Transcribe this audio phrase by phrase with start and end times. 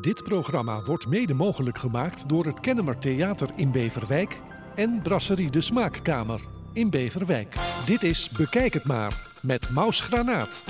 [0.00, 4.40] Dit programma wordt mede mogelijk gemaakt door het Kennemer Theater in Beverwijk
[4.74, 6.40] en Brasserie de Smaakkamer
[6.72, 7.54] in Beverwijk.
[7.86, 10.64] Dit is Bekijk het maar met Maus Granaat.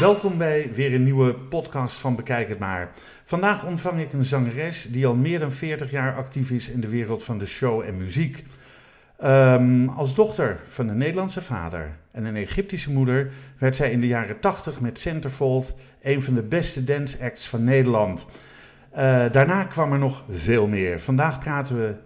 [0.00, 2.92] Welkom bij weer een nieuwe podcast van Bekijk het maar.
[3.24, 6.88] Vandaag ontvang ik een zangeres die al meer dan 40 jaar actief is in de
[6.88, 8.44] wereld van de show en muziek.
[9.18, 14.06] Ehm, als dochter van een Nederlandse vader en een Egyptische moeder werd zij in de
[14.06, 18.26] jaren 80 met Centerfold een van de beste dance acts van Nederland.
[18.90, 21.00] Eh, daarna kwam er nog veel meer.
[21.00, 21.96] Vandaag praten we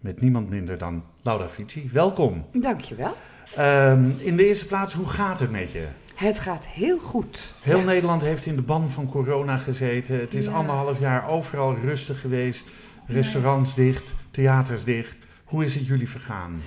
[0.00, 1.90] met niemand minder dan Laura Fici.
[1.92, 2.46] Welkom.
[2.52, 3.16] Dankjewel.
[3.58, 5.86] Um, in de eerste plaats, hoe gaat het met je?
[6.14, 7.54] Het gaat heel goed.
[7.62, 7.84] Heel ja.
[7.84, 10.20] Nederland heeft in de ban van corona gezeten.
[10.20, 10.52] Het is ja.
[10.52, 12.64] anderhalf jaar overal rustig geweest.
[13.06, 13.82] Restaurants ja.
[13.82, 15.18] dicht, theaters dicht.
[15.50, 16.60] Hoe is het jullie vergaan?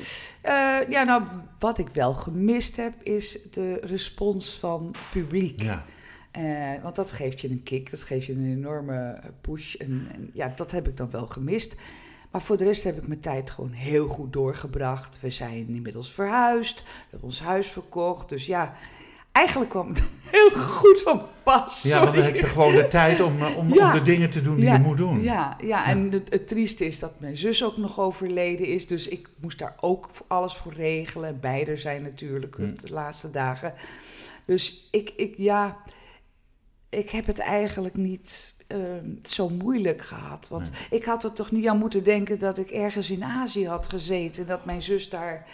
[0.46, 1.24] Uh, ja, nou,
[1.60, 5.62] wat ik wel gemist heb, is de respons van publiek.
[5.62, 5.86] Ja.
[6.38, 9.76] Uh, want dat geeft je een kick, dat geeft je een enorme push.
[9.76, 11.76] En, en, ja, dat heb ik dan wel gemist.
[12.32, 15.20] Maar voor de rest heb ik mijn tijd gewoon heel goed doorgebracht.
[15.22, 18.30] We zijn inmiddels verhuisd, we hebben ons huis verkocht.
[18.30, 18.76] Dus ja,
[19.34, 21.82] eigenlijk kwam het heel goed van pas.
[21.82, 23.88] Ja, want dan heb je gewoon de tijd om, om, ja.
[23.88, 25.22] om de dingen te doen die ja, je moet doen.
[25.22, 25.86] Ja, ja, ja.
[25.86, 28.88] en het, het, trieste is dat mijn zus ook nog overleden is.
[28.88, 31.40] Dus ik moest daar ook alles voor regelen.
[31.40, 32.74] Beide zijn natuurlijk hm.
[32.76, 33.74] de laatste dagen.
[34.46, 35.78] Dus ik, ik, ja,
[36.90, 38.78] ik heb het eigenlijk niet uh,
[39.24, 40.48] zo moeilijk gehad.
[40.50, 41.00] Want nee.
[41.00, 44.48] ik had er toch niet aan moeten denken dat ik ergens in Azië had gezeten.
[44.48, 45.48] Dat mijn zus daar...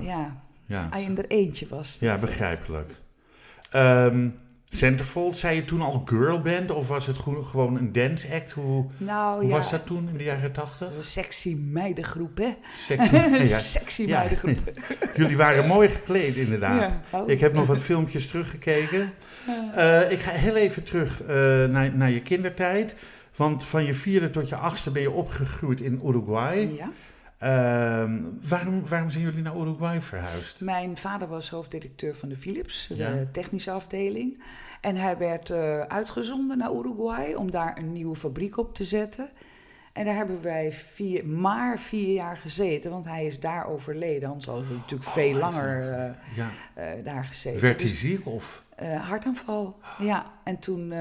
[0.00, 0.42] Ja.
[0.70, 1.96] Ja ja, in er eentje was.
[2.00, 2.90] Ja, begrijpelijk.
[3.74, 8.52] Um, Centerfold, zei je toen al girlband of was het gewoon een dance act?
[8.52, 10.88] Hoe, nou, hoe ja, was dat toen in de jaren tachtig?
[11.00, 12.54] Sexy meidengroep, hè?
[12.74, 13.14] Sexy,
[13.52, 14.72] ja, Sexy meidengroep.
[15.16, 16.92] Jullie waren mooi gekleed, inderdaad.
[17.10, 17.28] Oh.
[17.28, 19.12] Ik heb nog wat filmpjes teruggekeken.
[19.76, 21.28] Uh, ik ga heel even terug uh,
[21.64, 22.94] naar, naar je kindertijd.
[23.36, 26.70] Want van je vierde tot je achtste ben je opgegroeid in Uruguay.
[26.76, 26.90] Ja.
[27.42, 27.48] Uh,
[28.48, 30.60] waarom, waarom zijn jullie naar Uruguay verhuisd?
[30.60, 33.24] Mijn vader was hoofddirecteur van de Philips, de ja.
[33.32, 34.42] technische afdeling.
[34.80, 39.30] En hij werd uh, uitgezonden naar Uruguay om daar een nieuwe fabriek op te zetten.
[39.92, 44.28] En daar hebben wij vier, maar vier jaar gezeten, want hij is daar overleden.
[44.28, 46.50] Anders hadden we natuurlijk oh, veel langer uh, ja.
[47.04, 47.60] daar gezeten.
[47.60, 48.64] Werd hij dus, ziek of?
[49.00, 50.26] hartaanval, ja.
[50.44, 50.92] En toen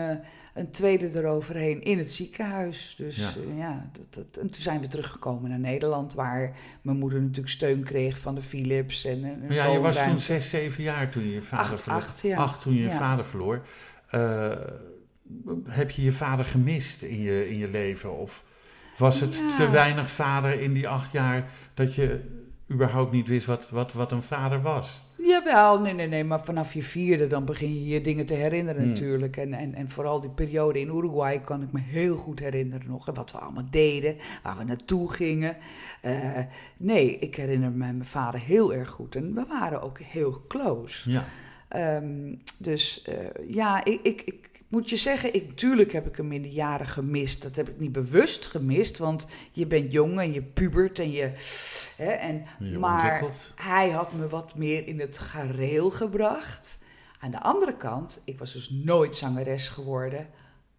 [0.60, 2.96] een tweede eroverheen in het ziekenhuis.
[2.98, 6.98] Dus ja, uh, ja dat, dat, en toen zijn we teruggekomen naar Nederland, waar mijn
[6.98, 9.06] moeder natuurlijk steun kreeg van de Philips.
[9.06, 12.02] En, en ja, je was toen zes, zeven jaar toen je je vader acht, verloor.
[12.02, 12.38] Acht, ja.
[12.38, 13.66] acht toen je je vader verloor.
[14.12, 14.54] Uh,
[15.68, 18.18] heb je je vader gemist in je, in je leven?
[18.18, 18.44] Of
[18.98, 22.39] was het te weinig vader in die acht jaar dat je
[22.72, 25.02] überhaupt niet wist wat, wat, wat een vader was?
[25.18, 28.82] Jawel, nee, nee, nee, maar vanaf je vierde dan begin je je dingen te herinneren
[28.82, 28.92] hmm.
[28.92, 29.38] natuurlijk.
[29.38, 33.08] En, en, en vooral die periode in Uruguay kan ik me heel goed herinneren nog.
[33.08, 35.58] En wat we allemaal deden, waar we naartoe gingen.
[36.06, 36.40] Uh,
[36.78, 39.16] nee, ik herinner me mijn vader heel erg goed.
[39.16, 41.12] En we waren ook heel close.
[41.12, 41.26] Ja.
[41.98, 43.16] Um, dus uh,
[43.48, 46.88] ja, ik, ik, ik moet je zeggen, ik, tuurlijk heb ik hem in de jaren
[46.88, 47.42] gemist.
[47.42, 51.32] Dat heb ik niet bewust gemist, want je bent jong en je pubert en je.
[51.98, 53.24] Hè, en, je maar
[53.56, 56.80] hij had me wat meer in het gareel gebracht.
[57.20, 60.28] Aan de andere kant, ik was dus nooit zangeres geworden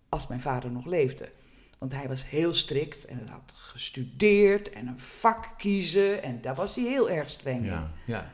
[0.08, 1.28] als mijn vader nog leefde.
[1.78, 6.22] Want hij was heel strikt en had gestudeerd en een vak kiezen.
[6.22, 8.12] En daar was hij heel erg streng ja, in.
[8.12, 8.32] Ja,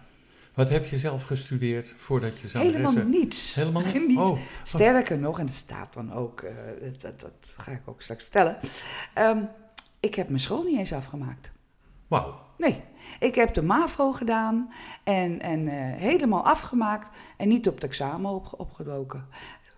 [0.57, 3.55] wat heb je zelf gestudeerd voordat je zou Helemaal niets.
[3.55, 4.07] Helemaal niet?
[4.07, 4.19] niet.
[4.19, 4.39] Oh.
[4.63, 6.51] Sterker nog, en het staat dan ook, uh,
[6.99, 8.59] dat, dat, ga ik ook straks vertellen.
[9.19, 9.49] Um,
[10.01, 11.51] ik heb mijn school niet eens afgemaakt.
[12.07, 12.41] Wauw.
[12.59, 12.83] Nee,
[13.19, 14.73] ik heb de MAVO gedaan
[15.05, 19.27] en, en uh, helemaal afgemaakt en niet op het examen op, opgedoken.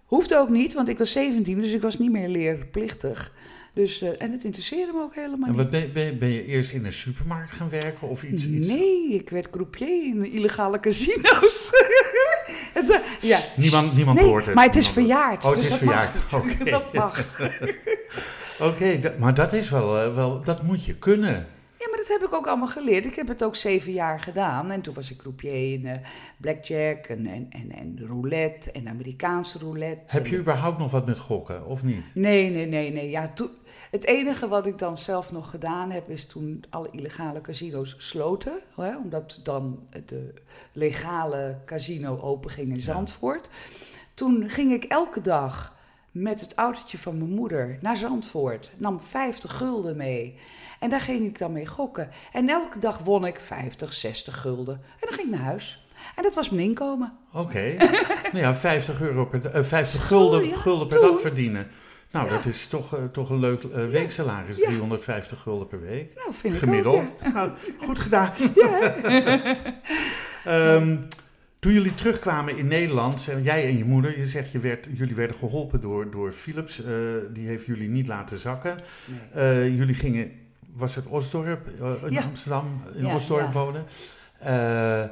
[0.05, 3.33] Hoefde ook niet, want ik was 17, dus ik was niet meer leerplichtig.
[3.78, 5.93] Dus, uh, en het interesseerde me ook helemaal en wat niet.
[5.93, 8.47] Ben, ben, ben, je eerst in een supermarkt gaan werken of iets?
[8.47, 8.66] iets?
[8.66, 11.71] Nee, ik werd croupier in illegale casino's.
[12.78, 13.41] het, uh, ja.
[13.56, 14.55] Niemand, niemand nee, hoort het.
[14.55, 15.44] maar het is verjaard.
[15.44, 16.15] Oh, het dus is dat verjaard.
[16.15, 16.42] Mag.
[16.42, 16.71] Okay.
[16.71, 17.19] dat mag.
[18.60, 21.47] Oké, okay, maar dat is wel, uh, wel, dat moet je kunnen.
[21.78, 23.04] Ja, maar dat heb ik ook allemaal geleerd.
[23.04, 24.71] Ik heb het ook zeven jaar gedaan.
[24.71, 25.92] En toen was ik croupier in uh,
[26.36, 30.16] blackjack en, en, en, en roulette en Amerikaanse roulette.
[30.16, 32.10] Heb je überhaupt nog wat met gokken, of niet?
[32.15, 33.10] Nee, nee, nee, nee.
[33.10, 33.51] Ja, toen...
[33.91, 38.61] Het enige wat ik dan zelf nog gedaan heb, is toen alle illegale casino's sloten.
[38.77, 40.35] Hè, omdat dan de
[40.73, 43.49] legale casino open ging in Zandvoort.
[43.53, 43.87] Ja.
[44.15, 45.77] Toen ging ik elke dag
[46.11, 48.71] met het autootje van mijn moeder naar Zandvoort.
[48.77, 50.39] Nam 50 gulden mee.
[50.81, 52.11] En daar ging ik dan mee gokken.
[52.33, 54.75] En elke dag won ik 50, 60 gulden.
[54.75, 55.87] En dan ging ik naar huis.
[56.17, 57.13] En dat was mijn inkomen.
[57.33, 57.75] Oké.
[58.33, 61.11] nou ja, 50, euro per, uh, 50 gulden, ja, gulden per toen.
[61.11, 61.71] dag verdienen.
[62.13, 62.33] Nou, Ja.
[62.37, 64.66] dat is toch, eh, toch een leuk eh, weeksalaris, Ja.
[64.66, 66.15] 350 gulden per week.
[66.15, 66.97] Nou, vind ik Gemiddeld.
[67.25, 67.33] ook.
[67.33, 68.31] Nou, goed gedaan.
[70.45, 70.97] Ehm,
[71.59, 75.15] toen jullie terugkwamen in Nederland, en jij en je moeder, je zegt je werd, jullie
[75.15, 76.84] werden geholpen door, door Philips.
[76.84, 76.93] eh,
[77.31, 78.77] die heeft jullie niet laten zakken.
[79.07, 79.45] Nee.
[79.45, 80.31] Eh, jullie gingen,
[80.75, 82.19] was het Osdorp, eh, in.
[82.22, 83.87] Amsterdam, in Osdorp wonen.
[84.39, 85.04] Eh,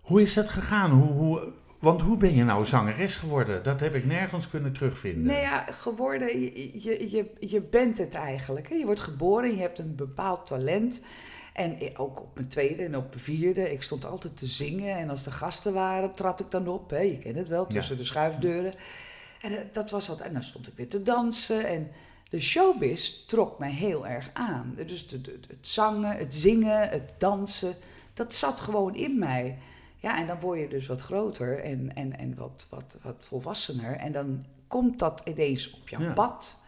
[0.00, 0.90] hoe is dat gegaan?
[0.90, 1.52] Hoe, hoe,
[1.84, 3.62] want hoe ben je nou zangeres geworden?
[3.62, 5.22] Dat heb ik nergens kunnen terugvinden.
[5.22, 8.68] Nee, ja, geworden, je, je, je, je bent het eigenlijk.
[8.68, 8.74] Hè?
[8.74, 11.02] Je wordt geboren, je hebt een bepaald talent.
[11.52, 14.96] En ook op mijn tweede en op mijn vierde, ik stond altijd te zingen.
[14.96, 16.90] En als er gasten waren, trad ik dan op.
[16.90, 16.98] Hè?
[17.00, 18.72] Je kent het wel, tussen de schuifdeuren.
[19.40, 21.66] En eh, dat was altijd, en dan stond ik weer te dansen.
[21.66, 21.90] En
[22.30, 24.74] de showbiz trok mij heel erg aan.
[24.86, 27.74] Dus de, de- het zangen, het zingen, het dansen,
[28.14, 29.58] dat zat gewoon in mij.
[30.04, 33.96] Ja, en dan word je dus wat groter en, en, en wat, wat, wat volwassener.
[33.96, 36.12] En dan komt dat ineens op jouw Ja.
[36.12, 36.62] pad.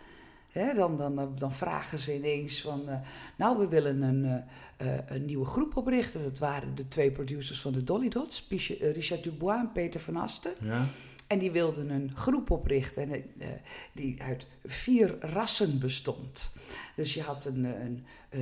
[0.75, 2.97] Dan, dan, dan vragen ze ineens van, eh,
[3.37, 4.45] nou, we willen een,
[4.77, 6.23] eh, eh, een nieuwe groep oprichten.
[6.23, 8.47] Dat waren de twee producers van de Dolly Dots,
[8.81, 10.53] Richard Dubois en Peter van Asten.
[10.61, 10.85] Ja?
[11.27, 13.49] En die wilden een groep oprichten en, eh,
[13.93, 16.53] die uit vier rassen bestond.
[16.97, 18.41] Dus je had een, een, eh,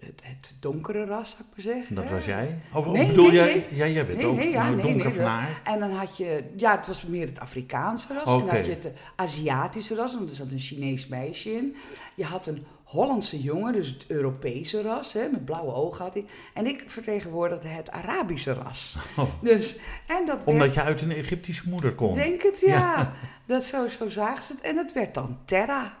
[0.00, 1.94] het, het donkere ras, zou ik maar zeggen.
[1.94, 2.10] Dat hè.
[2.10, 2.58] was jij?
[2.72, 3.54] Of, Nee, bedoel nee, jij?
[3.54, 3.78] nee.
[3.78, 5.60] Ja, jij bent ook nee, ja, donker nee, van haar.
[5.64, 8.32] En dan had je, ja, het was meer het Afrikaanse ras.
[8.32, 11.76] En dan had je het Aziatische ras, want er zat een Chinees meisje in.
[12.14, 16.24] Je had een Hollandse jongen, dus het Europese ras, hè, met blauwe ogen had hij.
[16.54, 18.96] En ik vertegenwoordigde het Arabische ras.
[19.16, 19.30] Oh.
[19.40, 22.14] Dus, en dat Omdat werd, je uit een Egyptische moeder komt.
[22.14, 23.12] denk het, ja.
[23.46, 24.60] Dat zo, zo zagen ze het.
[24.60, 25.96] En het werd dan Terra.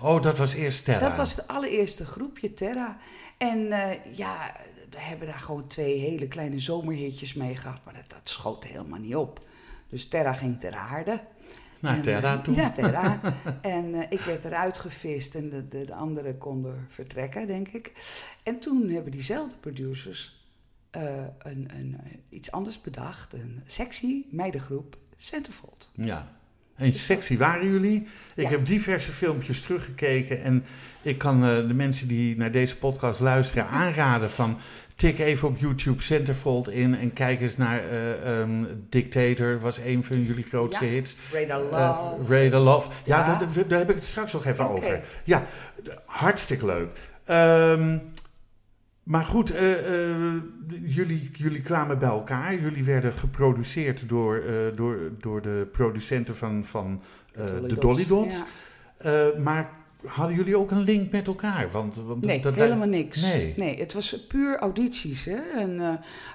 [0.00, 1.08] Oh, dat was eerst Terra.
[1.08, 2.98] Dat was het allereerste groepje, Terra.
[3.36, 4.56] En eh, ja,
[4.90, 7.80] we hebben daar gewoon twee hele kleine zomerhitjes mee gehad.
[7.84, 9.40] Maar dat, dat schoot helemaal niet op.
[9.88, 11.20] Dus Terra ging ter aarde.
[11.80, 12.54] Naar En, Terra eh, toe.
[12.54, 13.20] Ja, Terra.
[13.60, 17.92] en eh, ik werd eruit gevist en de, de, de anderen konden vertrekken, denk ik.
[18.42, 20.46] En toen hebben diezelfde producers
[20.90, 21.02] eh,
[21.38, 21.96] een, een,
[22.28, 23.32] iets anders bedacht.
[23.32, 25.90] Een sexy meidengroep, Centerfold.
[25.94, 26.36] Ja.
[26.74, 28.06] En sexy waren jullie.
[28.34, 28.48] Ik Ja.
[28.48, 30.42] heb diverse filmpjes teruggekeken.
[30.42, 30.64] En
[31.02, 34.58] ik kan de mensen die naar deze podcast luisteren aanraden van...
[34.98, 39.60] Tik even op YouTube Centerfold in en kijk eens naar eh, ehm, Dictator.
[39.60, 40.90] was een van jullie grootste Ja.
[40.90, 41.16] hits.
[41.32, 42.34] Radar Love.
[42.34, 42.90] Eh, Radar Love.
[43.04, 43.62] Ja, Ja.
[43.68, 45.00] Daar, heb ik het straks nog even over.
[45.24, 45.44] Ja,
[46.04, 46.88] hartstikke leuk.
[47.24, 47.98] Ehm,
[49.02, 49.70] maar goed, eh,
[50.82, 52.54] jullie, jullie kwamen bij elkaar.
[52.60, 54.42] Jullie werden geproduceerd door,
[54.74, 57.02] door, door de producenten van, van
[57.66, 57.76] de.
[57.78, 58.42] Dolly Dots.
[59.02, 59.32] Ja.
[59.38, 59.70] Maar
[60.06, 61.68] hadden jullie ook een link met elkaar?
[61.70, 63.20] Want, want Nee, dat helemaal niks.
[63.56, 63.78] Nee.
[63.78, 65.24] het was puur audities.
[65.24, 65.36] Hè?
[65.56, 65.88] En eh,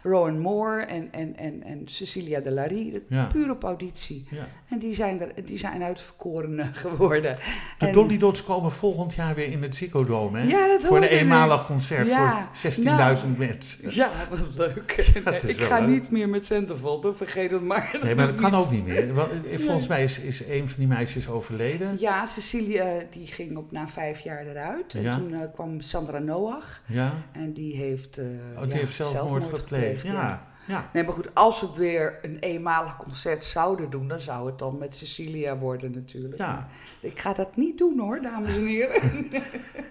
[0.03, 3.25] Rowan Moore en, en, en, en Cecilia de Larry, Ja.
[3.25, 4.25] puur op auditie.
[4.29, 4.47] Ja.
[4.69, 7.37] En die zijn, er, die zijn uitverkoren geworden.
[7.79, 10.47] De En- Dolly Dots komen volgend jaar weer in het Ziggo Dome, hè?
[10.47, 13.17] Ja, dat voor een eenmalig concert Ja, voor 16.000 nou.
[13.37, 13.79] mensen.
[13.95, 14.91] Ja, wat leuk.
[15.47, 15.87] Ik ga leuk.
[15.89, 17.15] niet meer met Centerfold, hoor.
[17.15, 17.99] vergeet het maar.
[18.03, 19.13] Nee, maar dat kan ook niet meer.
[19.13, 21.95] Want, eh, volgens mij is, is een van die meisjes overleden.
[21.99, 24.93] Ja, Cecilia die ging op na vijf jaar eruit.
[24.93, 25.17] En Ja.
[25.17, 26.81] toen eh, kwam Sandra Noach.
[26.85, 27.11] Ja?
[27.31, 30.01] En die heeft, eh, Oh, die ja, heeft zelfmoord, gepleegd.
[30.05, 30.89] Ja, ja.
[30.93, 34.77] Nee, maar goed, als we weer een eenmalig concert zouden doen, dan zou het dan
[34.77, 36.37] met Cecilia worden natuurlijk.
[36.37, 36.47] Ja.
[36.53, 36.69] Maar
[37.11, 39.01] ik ga dat niet doen hoor, dames en heren.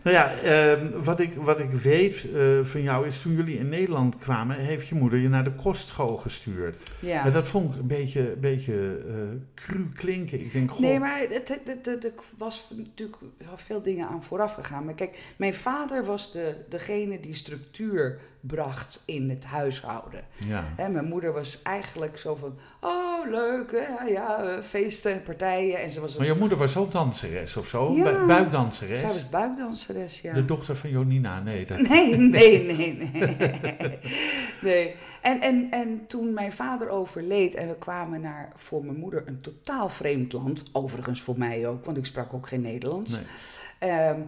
[0.03, 3.69] Nou ja, ehm, wat, ik, wat ik weet eh, van jou is toen jullie in
[3.69, 6.77] Nederland kwamen, heeft je moeder je naar de kostschool gestuurd.
[7.01, 7.25] ja.
[7.25, 9.15] En dat vond ik een beetje, beetje eh,
[9.55, 10.41] cru klinken.
[10.41, 13.19] Ik denk, goh, Nee, maar het, het, het- het- er was natuurlijk
[13.57, 14.85] veel dingen aan vooraf gegaan.
[14.85, 20.25] Maar kijk, mijn vader was de, degene die structuur bracht in het huishouden.
[20.47, 20.65] ja.
[20.77, 25.83] Hè, mijn moeder was eigenlijk zo van, oh leuk, hè, ja, feesten en partijen.
[25.83, 27.93] En ze was Maar je moeder was ook danseres of zo?
[27.93, 28.13] Ja.
[28.13, 28.99] Bu- buikdanseres?
[28.99, 30.33] zij was buikdanseres, ja.
[30.33, 31.67] De dochter van Jonina, nee.
[31.67, 31.79] Dat...
[31.79, 33.99] Nee, nee, nee, nee.
[34.63, 34.95] nee.
[35.21, 39.41] En, en, en toen mijn vader overleed en we kwamen naar voor mijn moeder een
[39.41, 43.13] totaal vreemd land, overigens voor mij ook, want ik sprak ook geen Nederlands.
[43.13, 43.25] Nee.
[43.79, 44.21] Ehm,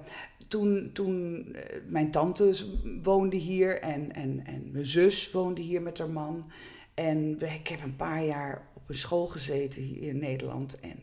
[0.54, 2.54] toen, toen eh, mijn tante
[3.02, 6.50] woonde hier en, en, en mijn zus woonde hier met haar man.
[6.94, 10.80] En ik heb een paar jaar op een school gezeten hier in Nederland.
[10.80, 10.98] En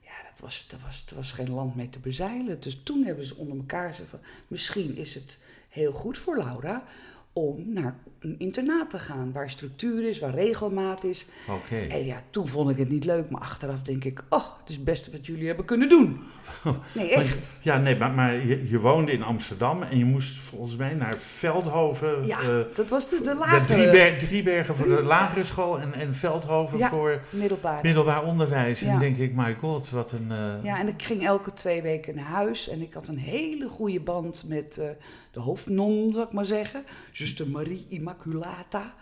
[0.00, 2.60] ja, dat was, was, was geen land mee te bezeilen.
[2.60, 4.14] Dus toen hebben ze onder elkaar gezegd
[4.48, 6.84] misschien is het heel goed voor Laura
[7.32, 9.32] om naar een internaat te gaan.
[9.32, 11.26] Waar structuur is, waar regelmaat is.
[11.48, 11.76] Oké.
[11.76, 13.30] En ja, toen vond ik het niet leuk.
[13.30, 16.20] Maar achteraf denk ik, oh, het is het beste wat jullie hebben kunnen doen.
[16.94, 17.58] Nee, Maar- echt.
[17.62, 21.16] ja, nee, maar, maar je, je woonde in Amsterdam en je moest volgens mij naar
[21.18, 22.26] Veldhoven.
[22.26, 25.92] Ja, eh, dat was de, de de lagere Drieber- Driebergen voor de lagere school en,
[25.92, 26.88] en Veldhoven Ja.
[26.88, 27.82] voor middelbare.
[27.82, 28.82] middelbaar onderwijs.
[28.82, 28.98] En Ja.
[28.98, 30.26] denk ik, my god, wat een...
[30.30, 32.68] eh, Ja, en ik ging elke twee weken naar huis.
[32.68, 34.86] En ik had een hele goede band met eh,
[35.32, 36.84] de hoofdnon, zou ik maar zeggen.
[37.12, 38.94] Zuster Marie Immaculata.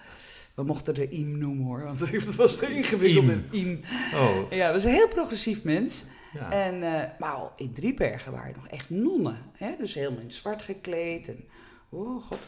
[0.54, 3.26] We mochten er Im noemen hoor, want het was ingewikkeld.
[3.26, 3.80] Met Im.
[4.14, 6.04] Oh, Ja, was een heel progressief mens.
[6.32, 6.50] ja.
[6.50, 9.38] En, eh, maar al in Driebergen waren nog echt nonnen.
[9.52, 9.74] Hè?
[9.78, 11.28] Dus helemaal in zwart gekleed.
[11.28, 11.44] En,
[11.88, 12.38] oh god,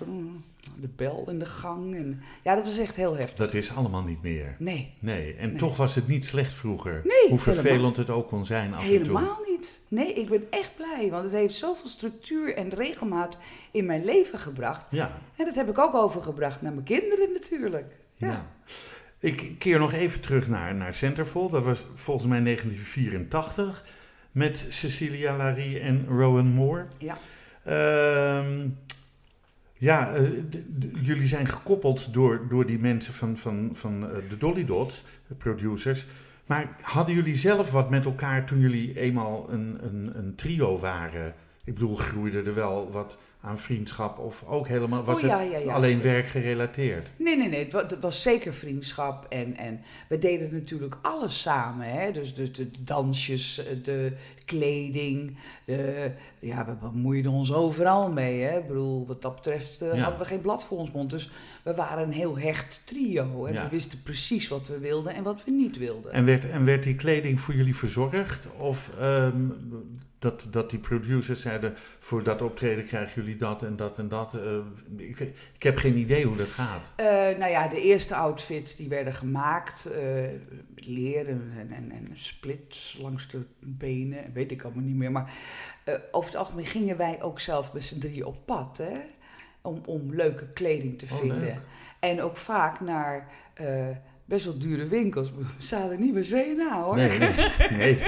[0.81, 1.95] de bel in de gang.
[1.97, 3.35] En, ja, dat was echt heel heftig.
[3.35, 4.57] Dat is allemaal niet meer.
[4.59, 5.57] Nee, Nee, en Nee.
[5.59, 7.01] toch was het niet slecht vroeger.
[7.05, 7.93] Nee, Hoe vervelend helemaal.
[7.95, 8.97] het ook kon zijn af en toe.
[8.99, 9.81] helemaal niet.
[9.89, 11.09] Nee, ik ben echt blij.
[11.11, 13.39] Want het heeft zoveel structuur en regelmaat
[13.71, 14.87] in mijn leven gebracht.
[14.91, 17.95] Ja, En dat heb ik ook overgebracht naar mijn kinderen natuurlijk.
[18.17, 18.29] Ja.
[18.29, 18.47] ja.
[19.19, 21.51] Ik keer nog even terug naar, naar Centerfold.
[21.51, 23.85] Dat was volgens mij 1984
[24.33, 26.87] met Cecilia Larry en Rowan Moore.
[26.99, 27.15] Ja.
[27.65, 28.69] Ehm,
[29.83, 30.23] ja, eh,
[31.03, 35.35] jullie zijn gekoppeld door, door die mensen van, van, van eh, de Dolly Dots, de
[35.35, 36.07] producers.
[36.47, 41.35] Maar hadden jullie zelf wat met elkaar toen jullie eenmaal een, een, een trio waren?
[41.65, 45.51] Ik bedoel, groeide er wel wat aan vriendschap of ook helemaal, was Oh, ja, het
[45.51, 47.13] ja, ja, alleen werkgerelateerd?
[47.17, 47.59] Nee, nee, nee.
[47.65, 49.27] Het wa- het was zeker vriendschap.
[49.29, 51.87] En, en we deden natuurlijk alles samen.
[51.87, 52.13] Hè?
[52.13, 54.13] Dus, dus de dansjes, eh, de
[54.45, 55.37] kleding.
[55.67, 58.41] De, ja, we bemoeiden ons overal mee.
[58.41, 58.59] Hè?
[58.59, 61.11] Ik bedoel, wat dat betreft eh, hadden we geen blad voor ons mond.
[61.11, 61.31] Dus
[61.65, 63.45] we waren een heel hecht trio.
[63.45, 66.13] En we wisten precies wat we wilden en wat we niet wilden.
[66.13, 68.49] En werd, en werd die kleding voor jullie verzorgd?
[68.59, 69.47] Of ehm,
[70.23, 74.35] dat, dat die producers zeiden, voor dat optreden krijgen jullie dat en dat en dat?
[74.35, 74.57] Eh,
[74.97, 75.19] ik,
[75.55, 76.93] ik heb geen idee hoe dat gaat.
[76.97, 77.07] Eh,
[77.39, 79.87] nou ja, de eerste outfits die werden gemaakt.
[79.87, 80.01] eh
[80.85, 85.13] leren en, en, en split langs de benen, weet ik allemaal niet meer.
[85.13, 85.31] Maar
[86.11, 88.79] over het algemeen gingen wij ook zelf met z'n drieën op pad.
[88.79, 88.99] Hè?
[89.61, 91.41] Om, om leuke kleding te Oh, vinden.
[91.41, 91.59] leuk.
[92.01, 93.29] En ook vaak naar
[94.33, 95.33] best wel dure winkels.
[95.37, 96.97] We zaten niet bij CNA hoor.
[96.97, 97.35] Nee, nee,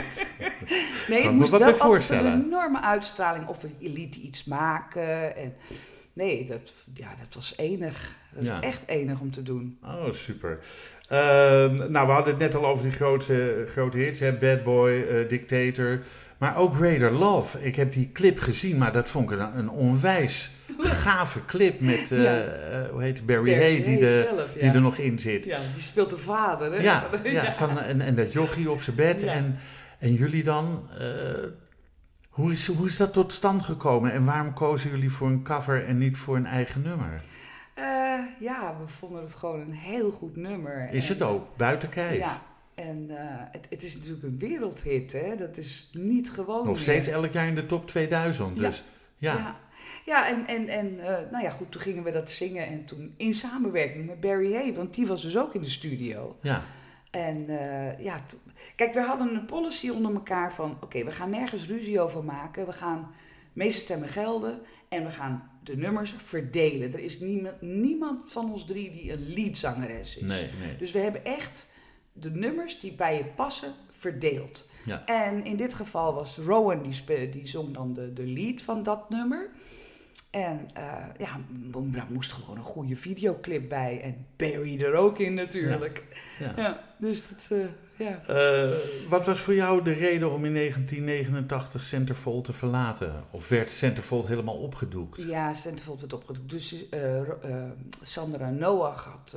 [1.09, 1.23] nee.
[1.23, 2.45] het moest wel altijd een voorstellen.
[2.45, 3.47] enorme uitstraling.
[3.47, 5.37] Of we lieten iets maken.
[5.37, 5.55] En
[6.13, 8.17] nee, dat, ja, dat was enig.
[8.35, 9.79] Dat was echt enig om te doen.
[9.83, 10.59] Oh, super.
[11.09, 14.33] Ehm, nou, we hadden het net al over die grote, grote hits, hè?
[14.33, 16.03] Bad Boy, eh, Dictator.
[16.39, 17.65] Maar ook Raider Love.
[17.65, 20.51] Ik heb die clip gezien, maar dat vond ik een, een onwijs
[21.05, 22.43] gave clip met, eh, Ja.
[22.43, 24.61] eh, hoe heet Barry, Barry Hay, die, de, zelf, ja.
[24.61, 25.45] die er nog in zit.
[25.45, 26.83] Ja, die speelt de vader, hè?
[26.83, 29.23] Ja, ja, Van, en, en dat jochie op zijn bed.
[29.23, 29.59] En,
[29.99, 31.07] en jullie dan, eh,
[32.29, 34.13] hoe, is, hoe is dat tot stand gekomen?
[34.13, 37.23] En waarom kozen jullie voor een cover en niet voor een eigen nummer?
[38.41, 40.89] Ja, we vonden het gewoon een heel goed nummer.
[40.91, 42.17] Is En, het ook, buiten kijf?
[42.19, 42.43] Ja,
[42.75, 43.07] en
[43.51, 45.37] het, het is natuurlijk een wereldhit, hè?
[45.37, 46.79] Dat is niet gewoon Nog meer.
[46.79, 48.67] steeds elk jaar in de top 2000, Ja.
[48.69, 48.85] dus
[49.17, 49.33] ja.
[49.33, 49.57] Ja, ja
[50.07, 52.67] en, en, en eh, nou ja, goed, toen gingen we dat zingen.
[52.67, 56.37] En toen in samenwerking met Barry Hay, want die was dus ook in de studio.
[56.41, 56.65] ja.
[57.11, 58.21] En eh, ja,
[58.77, 60.77] kijk, we hadden een policy onder elkaar van...
[60.81, 62.67] oké, we gaan nergens ruzie over maken.
[62.67, 63.15] We gaan
[63.53, 66.93] meeste stemmen gelden en we gaan de nummers verdelen.
[66.93, 70.23] Er is niemand, niemand van ons drie die een leadzangeres is.
[70.23, 70.77] Nee, nee.
[70.77, 71.67] Dus we hebben echt
[72.13, 74.69] de nummers die bij je passen verdeeld.
[74.85, 75.07] Ja.
[75.07, 78.83] En in dit geval was Rowan, die, spe- die zong dan de, de lead van
[78.83, 79.51] dat nummer.
[80.31, 81.41] En eh, ja,
[81.73, 84.01] daar moest gewoon een goede videoclip bij.
[84.01, 86.03] En Barry er ook in natuurlijk.
[86.39, 86.53] Ja.
[86.57, 87.67] Ja, dus dat, eh,
[88.07, 88.21] ja.
[88.27, 88.77] Eh,
[89.09, 93.25] wat was voor jou de reden om in 1989 Centerfold te verlaten?
[93.31, 95.23] Of werd Centerfold helemaal opgedoekt?
[95.23, 96.51] Ja, Centerfold werd opgedoekt.
[96.51, 96.85] Dus
[98.03, 99.37] Sandra Noach had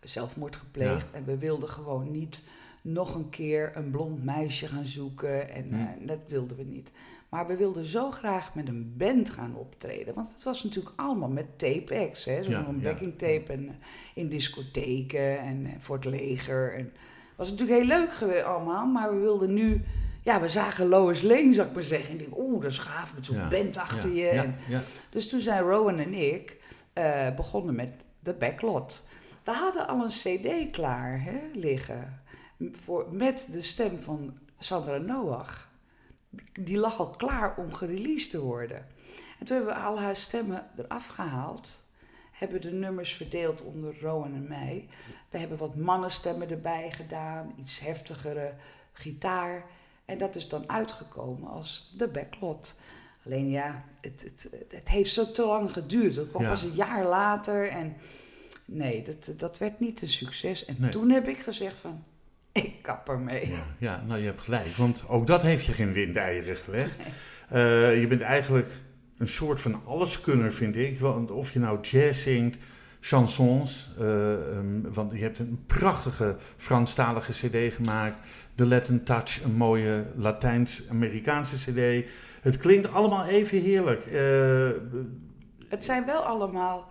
[0.00, 1.06] zelfmoord gepleegd.
[1.12, 2.42] En we wilden gewoon niet
[2.82, 5.50] nog een keer een blond meisje gaan zoeken.
[5.50, 6.06] En Hm.
[6.06, 6.90] dat wilden we niet.
[7.30, 10.14] Maar we wilden zo graag met een band gaan optreden.
[10.14, 12.22] Want het was natuurlijk allemaal met tape-acts.
[12.22, 13.52] Zo'n Ja, backing tape.
[13.52, 13.74] En eh,
[14.14, 16.74] in discotheken en eh, voor het leger.
[16.74, 18.86] En het was natuurlijk heel leuk geweest allemaal.
[18.86, 19.84] Maar we wilden nu...
[20.22, 22.08] Ja, we zagen Lois Lane, zou ik maar zeggen.
[22.08, 24.28] En ik denk, oeh, dat is gaaf met zo'n Ja, band achter je.
[24.28, 24.54] En
[25.10, 26.56] dus toen zijn Rowan en ik
[26.92, 29.06] eh, begonnen met de backlot.
[29.44, 32.22] We hadden al een cd klaar hè, liggen
[32.72, 35.69] voor, met de stem van Sandra Noach.
[36.60, 38.86] Die lag al klaar om gereleased te worden.
[39.38, 41.88] En toen hebben we al haar stemmen eraf gehaald.
[42.32, 44.88] Hebben de nummers verdeeld onder Rowan en mij.
[45.30, 47.52] We hebben wat mannenstemmen erbij gedaan.
[47.56, 48.54] Iets heftigere
[48.92, 49.64] gitaar.
[50.04, 52.74] En dat is dan uitgekomen als de backlot.
[53.26, 56.14] Alleen ja, het, het, het heeft zo te lang geduurd.
[56.14, 56.50] Dat kwam Ja.
[56.50, 57.96] pas een jaar later en
[58.64, 60.64] nee, dat, dat werd niet een succes.
[60.64, 60.90] En Nee.
[60.90, 62.04] toen heb ik gezegd van,
[62.62, 63.50] ik kap ermee.
[63.50, 66.90] Ja, ja, nou je hebt gelijk, want ook dat heeft je geen windeieren gelegd.
[67.48, 68.68] Eh, je bent eigenlijk
[69.18, 71.00] een soort van alleskunner, vind ik.
[71.00, 72.56] Want of je nou jazz zingt,
[73.00, 78.20] chansons, eh, ehm, want je hebt een prachtige Franstalige cd gemaakt.
[78.54, 82.08] The Latin Touch, een mooie Latijns-Amerikaanse cd.
[82.40, 84.06] Het klinkt allemaal even heerlijk.
[84.06, 84.70] Eh,
[85.68, 86.88] Het zijn wel allemaal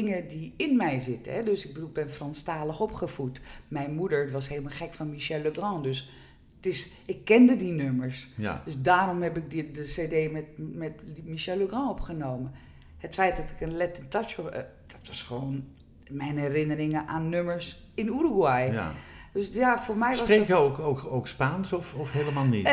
[0.00, 1.34] dingen die in mij zitten.
[1.34, 1.42] Hè?
[1.42, 3.40] Dus ik bedoel, ik ben Franstalig opgevoed.
[3.68, 5.84] Mijn moeder was helemaal gek van Michel Legrand.
[5.84, 6.10] Dus
[6.56, 8.28] het is, ik kende die nummers.
[8.36, 12.52] ja, Dus daarom heb ik die, de cd met, met Michel Legrand opgenomen.
[12.98, 14.38] Het feit dat ik een Latin Touch...
[14.38, 15.64] eh, dat was gewoon
[16.10, 18.72] mijn herinneringen aan nummers in Uruguay.
[18.72, 18.94] ja.
[19.32, 20.46] Dus ja, voor mij was Spreek dat...
[20.46, 22.66] je ook, ook, ook Spaans of, of helemaal niet?
[22.66, 22.72] Eh,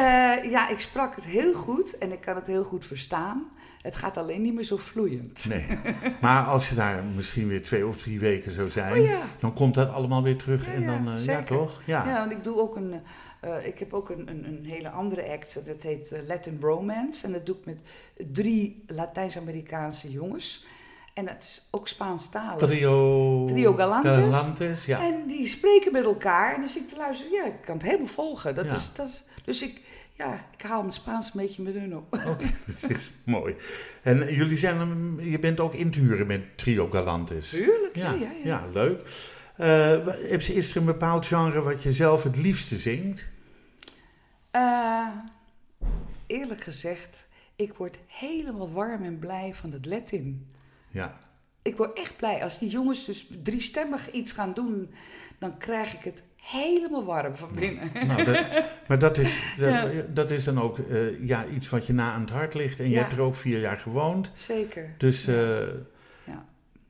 [0.51, 3.44] ja, ik sprak het heel goed en ik kan het heel goed verstaan.
[3.84, 5.46] Het gaat alleen niet meer zo vloeiend.
[5.50, 5.66] Nee,
[6.22, 9.22] maar als je daar misschien weer twee of drie weken zou zijn, Oh ja.
[9.40, 11.82] dan komt dat allemaal weer terug Ja, en dan, eh, ja toch?
[11.86, 12.08] Ja.
[12.08, 12.94] Ja, want ik doe ook een.
[13.40, 15.60] eh, ik heb ook een, een, een hele andere act.
[15.66, 17.25] Dat heet eh, Latin Romance.
[17.25, 17.80] En dat doe ik met
[18.32, 20.66] drie Latijns-Amerikaanse jongens.
[21.13, 22.58] En dat is ook Spaanstalig.
[22.68, 24.36] Trio, Trio Galantes.
[24.36, 25.02] Galantes, ja.
[25.02, 26.54] En die spreken met elkaar.
[26.54, 27.32] En dan zit ik te luisteren.
[27.32, 28.56] Ja, ik kan het helemaal volgen.
[28.56, 28.75] Dat Ja.
[28.75, 29.82] is, dat is, dus ik,
[30.13, 32.13] ja, ik haal mijn Spaans een beetje met hun op.
[32.34, 32.50] Oké,
[32.82, 33.55] dat is mooi.
[34.01, 37.50] En jullie zijn, je bent ook in te huren met Trio Galantes.
[37.50, 38.43] Tuurlijk, Ja, ja, ja, ja.
[38.43, 39.32] ja, leuk.
[39.58, 43.27] Eh, is is er een bepaald genre wat je zelf het liefste zingt?
[44.51, 45.08] Eh,
[46.27, 50.48] eerlijk gezegd, ik word helemaal warm en blij van het Latin.
[50.91, 51.20] Ja,
[51.62, 52.43] Ik word echt blij.
[52.43, 54.93] Als die jongens dus driestemmig iets gaan doen,
[55.39, 57.92] dan krijg ik het helemaal warm van binnen.
[58.08, 58.46] nou, dat,
[58.88, 59.90] maar dat is, dat, Ja.
[60.14, 62.80] dat is dan ook eh, ja, iets wat je na aan het hart ligt.
[62.80, 63.00] En je Ja.
[63.02, 64.32] hebt er ook vier jaar gewoond.
[64.34, 64.94] Zeker.
[64.98, 65.34] Dus Ja.
[65.34, 65.68] eh,
[66.26, 66.46] Ja.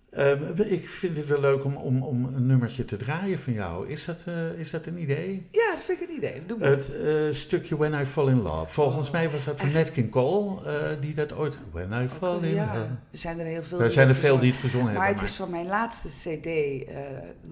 [0.10, 3.88] eh, ik vind het wel leuk om, om, om een nummertje te draaien van jou.
[3.90, 5.48] Is dat, eh, is dat een idee?
[5.52, 6.42] Ja, dat vind ik een idee.
[6.46, 6.70] Doe maar.
[6.70, 8.74] Het stukje When I Fall in Love.
[8.74, 9.72] Volgens mij was dat van?
[9.72, 10.62] Nat King Cole,
[11.00, 11.58] die dat ooit...
[11.72, 12.78] When I Fall in ja, Love.
[13.12, 13.82] er zijn er heel veel.
[13.82, 15.22] Er zijn er veel die het gezongen Maar hebben.
[15.22, 16.48] het is van mijn laatste CD,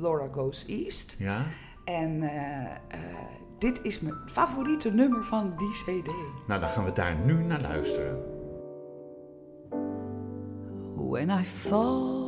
[0.02, 1.16] Laura Goes East.
[1.20, 1.46] Ja?
[1.86, 2.78] En eh, eh,
[3.58, 6.12] dit is mijn favoriete nummer van die CD.
[6.48, 8.18] Nou, dan gaan we daar nu naar luisteren.
[10.96, 12.22] When I fall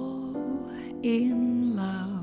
[1.02, 2.22] in love,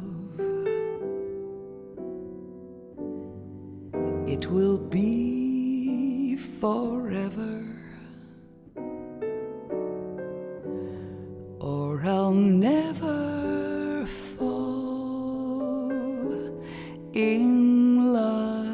[4.26, 7.62] it will be forever,
[11.58, 13.69] or I'll never
[17.12, 18.68] in love.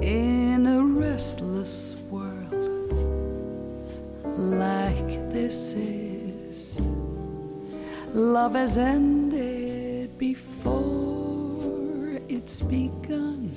[0.00, 2.52] In a restless world
[4.24, 6.80] like this is,
[8.12, 13.50] love has ended before it's begun,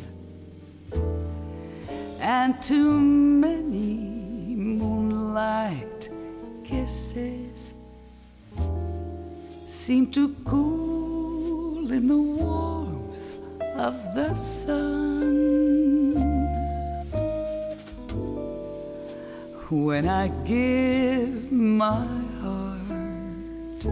[2.20, 6.10] and too many moonlight
[6.64, 7.45] kisses
[9.86, 13.39] seem to cool in the warmth
[13.76, 16.15] of the sun.
[19.69, 22.08] When I give my
[22.41, 23.86] heart,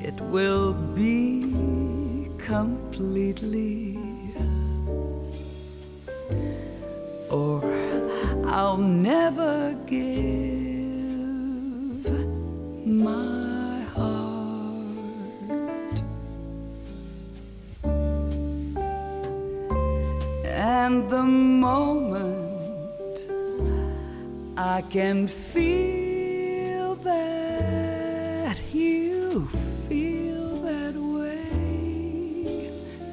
[0.00, 3.98] it will be completely,
[7.28, 7.60] or
[8.46, 10.71] I'll never give.
[13.02, 14.86] My heart,
[20.44, 23.26] and the moment
[24.56, 29.48] I can feel that you
[29.88, 32.70] feel that way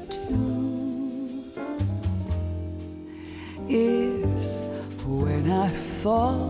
[0.09, 1.29] too
[3.67, 4.59] is
[5.05, 5.69] when I
[6.03, 6.48] fall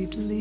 [0.00, 0.39] sweetly.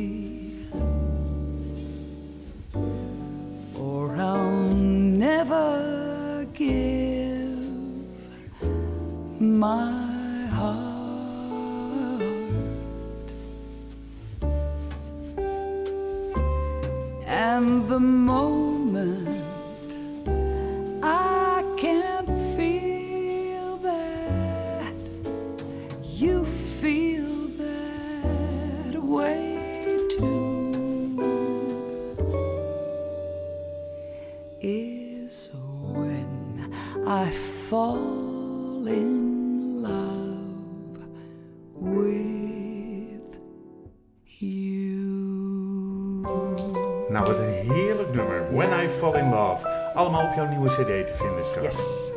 [50.78, 51.76] Nieuwe CD te vinden straks.
[51.76, 52.12] Yes.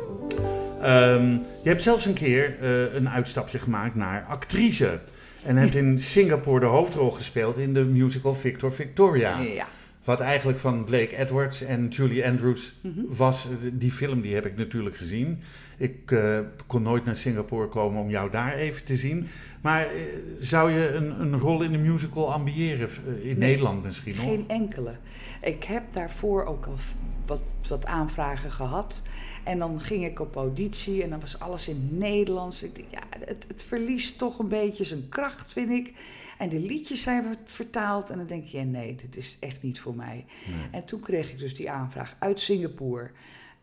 [0.81, 4.99] Ehm, je hebt zelfs een keer eh, een uitstapje gemaakt naar actrice.
[5.43, 9.39] En hebt in Singapore de hoofdrol gespeeld in de musical Victor Victoria.
[9.39, 9.67] Ja.
[10.03, 13.01] Wat eigenlijk van Blake Edwards en Julie Andrews Mhm.
[13.07, 13.47] was.
[13.73, 15.39] Die film die heb ik natuurlijk gezien.
[15.77, 19.27] Ik eh, kon nooit naar Singapore komen om jou daar even te zien.
[19.61, 20.01] Maar eh,
[20.39, 22.89] zou je een, een rol in een musical ambiëren?
[23.23, 24.23] eh, in Nederland misschien nog?
[24.25, 24.95] Geen enkele.
[25.41, 26.75] Ik heb daarvoor ook al
[27.25, 29.01] wat, wat aanvragen gehad.
[29.43, 32.63] En dan ging ik op auditie en dan was alles in het Nederlands.
[32.63, 35.93] Ik denk, ja, het, het verliest toch een beetje zijn kracht, vind ik.
[36.37, 38.09] En de liedjes zijn vertaald.
[38.09, 40.25] En dan denk je, ja, nee, dit is echt niet voor mij.
[40.71, 43.11] En toen kreeg ik dus die aanvraag uit Singapore.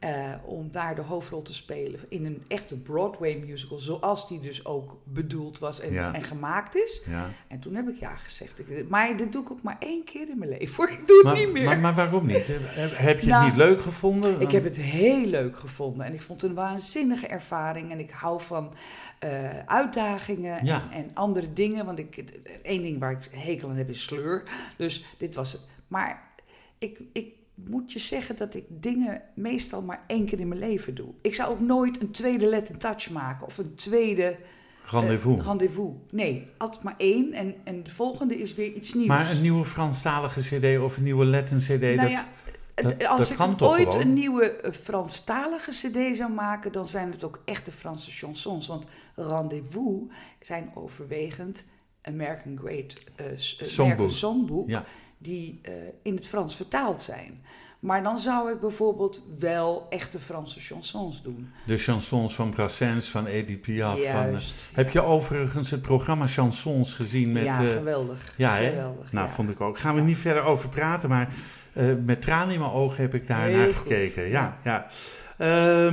[0.00, 3.78] Eh, om daar de hoofdrol te spelen in een echte Broadway musical.
[3.78, 6.14] Zoals die dus ook bedoeld was en, Ja.
[6.14, 7.02] en gemaakt is.
[7.06, 7.26] Ja.
[7.48, 8.58] En toen heb ik ja gezegd.
[8.58, 10.74] Ik, maar dit doe ik ook maar één keer in mijn leven.
[10.76, 10.88] Hoor.
[10.90, 11.64] Ik doe het Maar, niet meer.
[11.64, 12.46] maar, maar waarom niet?
[12.96, 14.40] Heb je Nou, het niet leuk gevonden?
[14.40, 16.06] ik heb het heel leuk gevonden.
[16.06, 17.90] En ik vond het een waanzinnige ervaring.
[17.90, 18.72] En ik hou van
[19.18, 20.82] eh, uitdagingen Ja.
[20.90, 21.86] en, en andere dingen.
[21.86, 22.24] Want ik,
[22.62, 24.42] één ding waar ik hekel aan heb is sleur.
[24.76, 25.62] Dus dit was het.
[25.88, 26.28] Maar
[26.78, 30.94] ik, ik moet je zeggen dat ik dingen meestal maar één keer in mijn leven
[30.94, 31.08] doe.
[31.22, 33.46] Ik zou ook nooit een tweede Let in Touch maken.
[33.46, 34.36] Of een tweede
[34.84, 35.38] Rendezvous.
[35.38, 35.94] eh, rendezvous.
[36.10, 37.32] Nee, altijd maar één.
[37.32, 39.06] En, en de volgende is weer iets nieuws.
[39.06, 41.80] maar een nieuwe Franstalige CD of een nieuwe Latin CD.
[41.80, 42.26] Nou dat, ja,
[42.74, 44.00] dat- als dat ik ooit gewoon?
[44.00, 48.66] een nieuwe eh, Franstalige CD zou maken, dan zijn het ook echte Franse chansons.
[48.66, 48.84] Want
[49.16, 50.02] Rendezvous
[50.40, 51.64] zijn overwegend
[52.02, 53.04] American Great
[53.36, 53.92] s- eh, Songbook.
[53.96, 54.84] American Songbook, Ja.
[55.22, 57.42] Die eh, in het Frans vertaald zijn.
[57.80, 61.50] Maar dan zou ik bijvoorbeeld wel echte Franse chansons doen.
[61.66, 63.98] De chansons van Brassens, van Edith Piaf.
[63.98, 64.68] Van, eh, Juist.
[64.72, 67.44] heb je overigens het programma Chansons gezien met...
[67.44, 68.35] ja, eh, geweldig.
[68.37, 68.70] ja, hè?
[68.70, 69.12] geweldig.
[69.12, 69.33] Nou, ja.
[69.33, 69.78] vond ik ook.
[69.78, 71.33] Gaan we niet verder over praten, maar
[72.04, 74.28] met tranen in mijn ogen heb ik daar naar gekeken.
[74.28, 74.87] Ja, ja.
[75.38, 75.88] ja.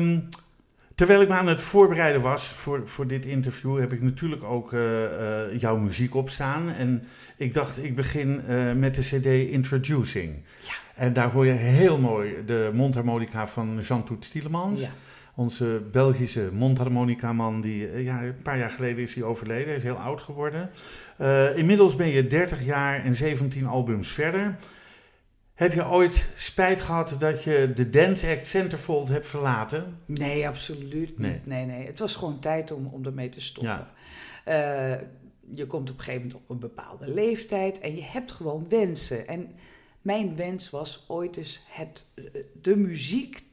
[0.97, 4.73] Terwijl ik me aan het voorbereiden was voor, voor dit interview, heb ik natuurlijk ook
[4.73, 6.69] eh, eh, jouw muziek opstaan.
[6.69, 7.03] En
[7.35, 10.35] ik dacht, ik begin eh, met de CD Introducing.
[10.61, 10.73] Ja.
[10.95, 14.81] En daar hoor je heel mooi de mondharmonica van Jean-Toet Stielemans.
[14.81, 14.89] Ja.
[15.35, 19.95] Onze Belgische mondharmonica-man, die ja, een paar jaar geleden is hij overleden, hij is heel
[19.95, 20.69] oud geworden.
[21.55, 24.55] Inmiddels ben je 30 jaar en 17 albums verder.
[25.57, 29.99] Heb je ooit spijt gehad dat je de Dance Act Centerfold hebt verlaten?
[30.05, 31.45] Nee, absoluut niet.
[31.45, 31.85] Nee, nee.
[31.85, 33.87] Het was gewoon tijd om, om ermee te stoppen.
[34.45, 34.93] Ja.
[34.93, 35.01] Eh,
[35.51, 39.27] je komt op een gegeven moment op een bepaalde leeftijd en je hebt gewoon wensen.
[39.27, 39.55] En
[40.01, 42.23] mijn wens was ooit eens het, eh,
[42.61, 43.43] de muziek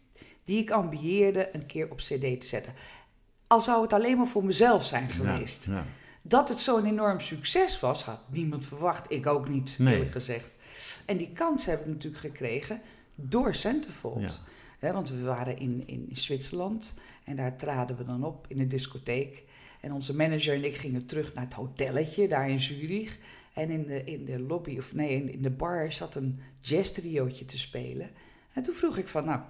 [0.44, 2.72] die ik ambieerde een keer op cd te zetten.
[3.46, 5.66] Al zou het alleen maar voor mezelf zijn geweest.
[5.66, 5.84] Ja, ja.
[6.22, 9.10] Dat het zo'n enorm succes was, had niemand verwacht.
[9.12, 9.94] Ik ook niet, Nee.
[9.94, 10.50] eerlijk gezegd.
[11.06, 12.80] En die kans heb ik natuurlijk gekregen
[13.14, 14.40] door Centerfold.
[14.80, 14.92] Ja.
[14.92, 19.42] Want we waren in, in Zwitserland en daar traden we dan op in een discotheek.
[19.80, 23.18] En onze manager en ik gingen terug naar het hotelletje daar in Zurich.
[23.52, 27.44] En in de, in de lobby, of nee, in, in de bar zat een jazztriootje
[27.44, 28.10] te spelen.
[28.52, 29.40] En toen vroeg ik van, nou,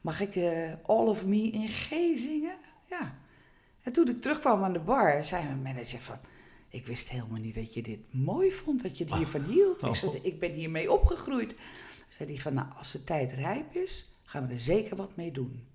[0.00, 2.56] mag ik eh, All of Me in G zingen?
[2.88, 3.18] Ja.
[3.82, 6.18] En toen ik terugkwam aan de bar, zei mijn manager van...
[6.70, 9.82] Ik wist helemaal niet dat je dit mooi vond, dat je er hiervan hield.
[9.84, 11.54] Ik, zei, ik ben hiermee opgegroeid.
[12.08, 15.32] Zei hij van, nou, als de tijd rijp is, gaan we er zeker wat mee
[15.32, 15.66] doen.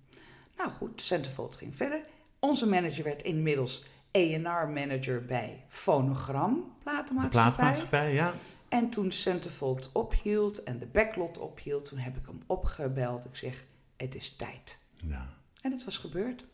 [0.56, 2.04] Nou goed, Centerfold ging verder.
[2.38, 3.84] Onze manager werd inmiddels
[4.16, 7.30] A&R-manager bij Phonogram, De platenmaatschappij.
[7.30, 8.32] plaatmaatschappij, ja.
[8.68, 13.24] En toen Centerfold ophield en de backlot ophield, toen heb ik hem opgebeld.
[13.24, 13.64] Ik zeg,
[13.96, 14.78] het is tijd.
[15.08, 15.34] ja.
[15.62, 16.44] En het was gebeurd.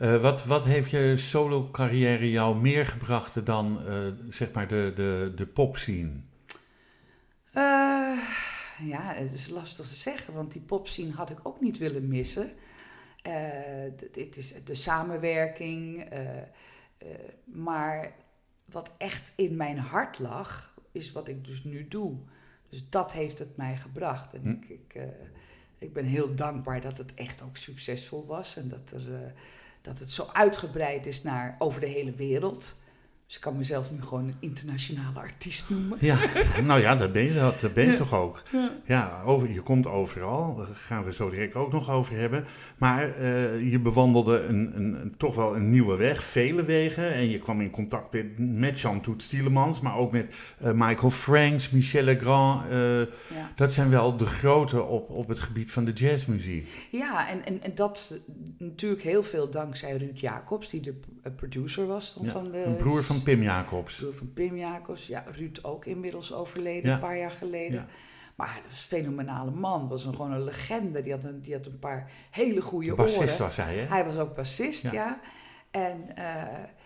[0.00, 3.96] Eh, wat, wat heeft je solo-carrière jou meer gebracht dan eh,
[4.28, 6.12] zeg maar de, de, de popscene?
[7.52, 8.18] Eh,
[8.82, 12.52] ja, het is lastig te zeggen, want die popscene had ik ook niet willen missen.
[13.26, 13.34] Uh,
[14.12, 16.12] dit is de samenwerking.
[16.12, 16.38] Uh, uh,
[17.44, 18.12] maar
[18.64, 22.16] wat echt in mijn hart lag, is wat ik dus nu doe.
[22.68, 24.34] Dus dat heeft het mij gebracht.
[24.34, 24.48] En hm.
[24.48, 25.02] ik, ik,
[25.78, 28.56] ik ben heel dankbaar dat het echt ook succesvol was.
[28.56, 29.34] En dat, er,
[29.82, 32.76] dat het zo uitgebreid is naar over de hele wereld.
[33.30, 35.98] Dus ik kan mezelf nu gewoon een internationale artiest noemen.
[36.00, 36.18] Ja,
[36.66, 38.42] nou ja, dat ben je, dat, dat ben je toch ook.
[38.52, 40.54] Ja, ja over, je komt overal.
[40.54, 42.44] Daar gaan we zo direct ook nog over hebben.
[42.78, 47.12] Maar uh, je bewandelde een, een, toch wel een nieuwe weg, vele wegen.
[47.12, 51.10] En je kwam in contact met, met Jean Toet Stielemans, maar ook met uh, Michael
[51.10, 52.70] Franks, Michel Legrand.
[52.70, 53.06] Uh, ja.
[53.54, 56.88] Dat zijn wel de grote op, op het gebied van de jazzmuziek.
[56.90, 58.20] Ja, en, en, en dat
[58.58, 60.94] natuurlijk heel veel dankzij Ruud Jacobs, die de
[61.36, 62.64] producer was van de...
[62.64, 63.98] Een broer van Pim Jacobs.
[63.98, 65.06] Broer van Pim Jacobs.
[65.06, 67.78] Ja, Ruud ook inmiddels overleden, een paar jaar geleden.
[67.78, 67.86] Ja.
[68.34, 69.88] Maar dat was een fenomenale man.
[69.88, 71.02] was een, gewoon een legende.
[71.02, 73.28] Die had een, die had een paar hele goede bassist oren.
[73.28, 73.86] Bassist was hij, hè?
[73.86, 75.20] Hij was ook bassist, ja.
[75.70, 76.42] En uh,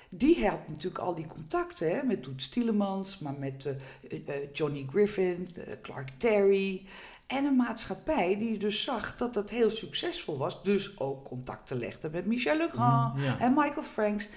[0.09, 4.87] die had natuurlijk al die contacten hè, met Toet Stielemans, maar met uh, uh, Johnny
[4.91, 5.49] Griffin,
[5.83, 6.87] Clark Terry.
[7.27, 10.63] En een maatschappij die dus zag dat dat heel succesvol was.
[10.63, 13.39] Dus ook contacten legde met Michel Legrand ja.
[13.39, 14.29] en Michael Franks.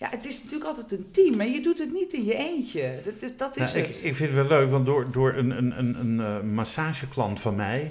[0.00, 3.00] Ja, het is natuurlijk altijd een team en je doet het niet in je eentje.
[3.04, 3.96] Dat, dat is nou, het.
[3.96, 7.40] Ik, ik vind het wel leuk, want door, door een, een, een, een uh, massageklant
[7.40, 7.90] van mij...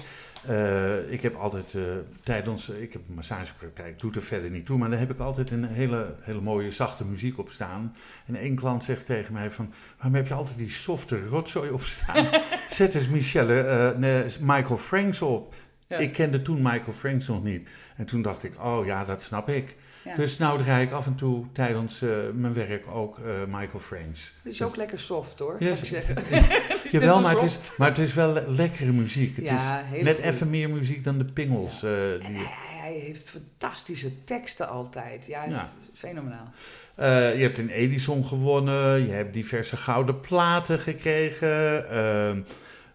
[0.50, 1.84] Uh, ik heb altijd uh,
[2.24, 5.52] tijdens, ik heb een massagepraktijk, doet er verder niet toe, maar daar heb ik altijd
[5.52, 7.96] een hele, hele mooie zachte muziek op staan.
[8.26, 11.82] En één klant zegt tegen mij van, waarom heb je altijd die softe rotzooi op
[11.82, 12.30] staan?
[12.70, 15.54] Zet eens Michelle, nee, Michael Franks op.
[15.88, 15.98] Ja.
[15.98, 17.70] Ik kende toen Michael Franks nog niet.
[17.96, 19.76] En toen dacht ik, oh ja, dat snap ik.
[20.10, 20.16] Ja.
[20.16, 24.34] Dus nou draai ik af en toe tijdens uh, mijn werk ook uh, Michael Franks.
[24.44, 25.82] Het is ook lekker soft hoor, yes.
[25.82, 26.16] ik zeggen.
[26.92, 29.36] Jawel, maar het, is, maar het is wel lekkere muziek.
[29.36, 31.82] Het ja, is net even meer muziek dan de pingels.
[31.82, 31.88] Ja.
[31.88, 32.48] Uh, die...
[32.82, 35.26] hij, heeft fantastische teksten altijd.
[35.26, 35.72] Ja, ja.
[35.94, 36.52] fenomenaal.
[36.96, 41.90] je hebt een Edison gewonnen, je hebt diverse gouden platen gekregen.
[41.90, 42.42] Ehm,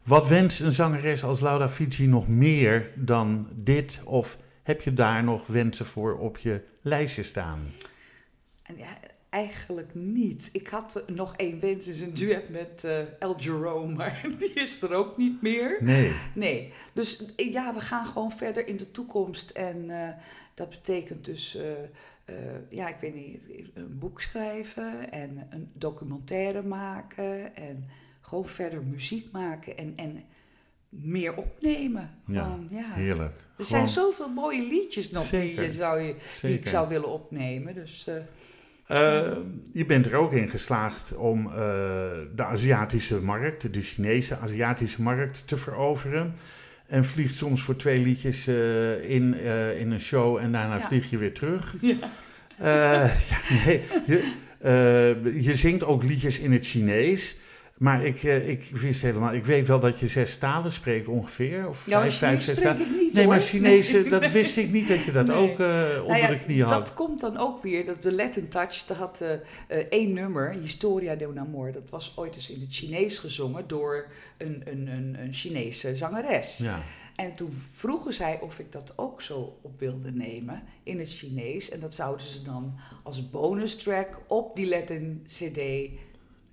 [0.02, 4.00] wat wenst een zangeres als Laura Fiji nog meer dan dit?
[4.04, 7.70] Of heb je daar nog wensen voor op je lijstje staan?
[8.76, 8.98] Ja,
[9.28, 10.48] eigenlijk niet.
[10.52, 14.82] Ik had nog één wens, is een duet met uh, El Jerome, maar die is
[14.82, 15.78] er ook niet meer.
[15.80, 16.12] Nee.
[16.34, 16.72] Nee.
[16.92, 19.50] Dus ja, we gaan gewoon verder in de toekomst.
[19.50, 20.08] En uh,
[20.54, 22.34] dat betekent dus, uh,
[22.68, 23.40] ja, ik weet niet,
[23.74, 27.88] een boek schrijven en een documentaire maken en
[28.20, 29.92] gewoon verder muziek maken en...
[29.96, 30.24] en
[31.02, 32.10] meer opnemen.
[32.26, 33.34] Gewoon, ja, ja, heerlijk.
[33.34, 33.66] Er Gewoon...
[33.66, 35.56] zijn zoveel mooie liedjes nog Zeker.
[35.56, 37.74] die, je zou je, die ik zou willen opnemen.
[37.74, 38.14] Dus, uh,
[38.88, 39.36] uh,
[39.72, 41.54] je bent er ook in geslaagd om uh,
[42.34, 46.34] de Aziatische markt, de Chinese Aziatische markt, te veroveren.
[46.86, 49.34] En vliegt soms voor twee liedjes in,
[49.78, 50.86] in een show en daarna ja.
[50.86, 51.74] vlieg je weer terug.
[51.80, 51.96] Ja.
[53.30, 54.32] ja nee, je,
[55.42, 57.36] je zingt ook liedjes in het Chinees.
[57.84, 61.68] Maar ik, uh, ik wist helemaal, ik weet wel dat je zes talen spreekt ongeveer.
[61.68, 62.86] Of ja, vijf, vijf, zes talen.
[62.96, 63.26] Nee, hoor.
[63.26, 64.08] maar Chinees, nee.
[64.08, 65.36] dat wist ik niet dat je dat nee.
[65.36, 65.66] ook uh,
[66.00, 66.70] onder nou ja, de knie had.
[66.70, 71.14] Dat komt dan ook weer, dat de Latin Touch, dat had uh, één nummer, Historia
[71.14, 71.72] de un Amor.
[71.72, 74.06] Dat was ooit eens in het Chinees gezongen door
[74.38, 76.58] een, een, een, een Chinese zangeres.
[76.58, 76.80] Ja.
[77.16, 81.70] En toen vroegen zij of ik dat ook zo op wilde nemen in het Chinees.
[81.70, 85.58] En dat zouden ze dan als bonus track op die Latin CD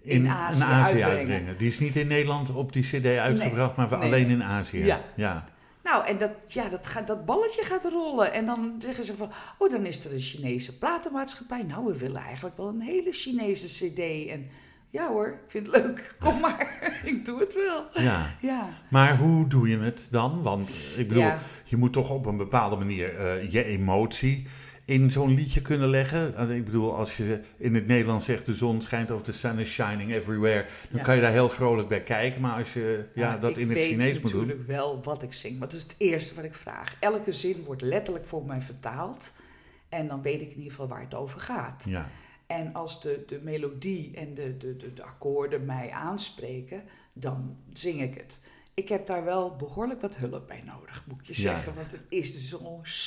[0.02, 1.18] in, in Azië, in Azië uitbrengen.
[1.18, 1.58] uitbrengen.
[1.58, 4.08] Die is niet in Nederland op die CD uitgebracht, nee, maar nee.
[4.08, 4.86] alleen in Azië.
[4.86, 5.02] Ja.
[5.16, 5.46] ja.
[5.84, 8.34] Nou, en dat, ja, dat, gaat, dat balletje gaat rollen.
[8.34, 11.64] En dan zeggen ze van, oh, dan is er een Chinese platenmaatschappij.
[11.64, 14.30] Nou, we willen eigenlijk wel een hele Chinese CD.
[14.30, 14.50] En
[14.90, 16.16] ja hoor, ik vind het leuk.
[16.20, 18.04] Kom maar, ik doe het wel.
[18.04, 18.36] Ja.
[18.40, 18.70] ja.
[18.90, 20.42] Maar hoe doe je het dan?
[20.42, 21.40] Want ik bedoel, Ja.
[21.66, 24.48] je moet toch op een bepaalde manier eh, je emotie
[24.92, 26.36] in zo'n liedje kunnen leggen.
[26.36, 29.60] En Ik bedoel, als je in het Nederlands zegt de zon schijnt of the sun
[29.60, 31.04] is shining everywhere, dan Ja.
[31.06, 32.42] kan je daar heel vrolijk bij kijken.
[32.42, 34.42] Maar als je ja, dat in het Chinees Ik moet weet doen.
[34.48, 35.60] natuurlijk wel wat ik zing.
[35.60, 36.96] Maar dat is het eerste wat ik vraag.
[37.00, 39.32] Elke zin wordt letterlijk voor mij vertaald.
[39.90, 41.84] En dan weet ik in ieder geval waar het over gaat.
[41.88, 42.10] Ja.
[42.48, 48.02] En als de, de melodie en de, de, de, de akkoorden mij aanspreken, dan zing
[48.02, 48.40] ik het.
[48.82, 51.40] Ik heb daar wel behoorlijk wat hulp bij nodig, moet je Ja.
[51.42, 51.76] zeggen.
[51.76, 52.56] Want het is dus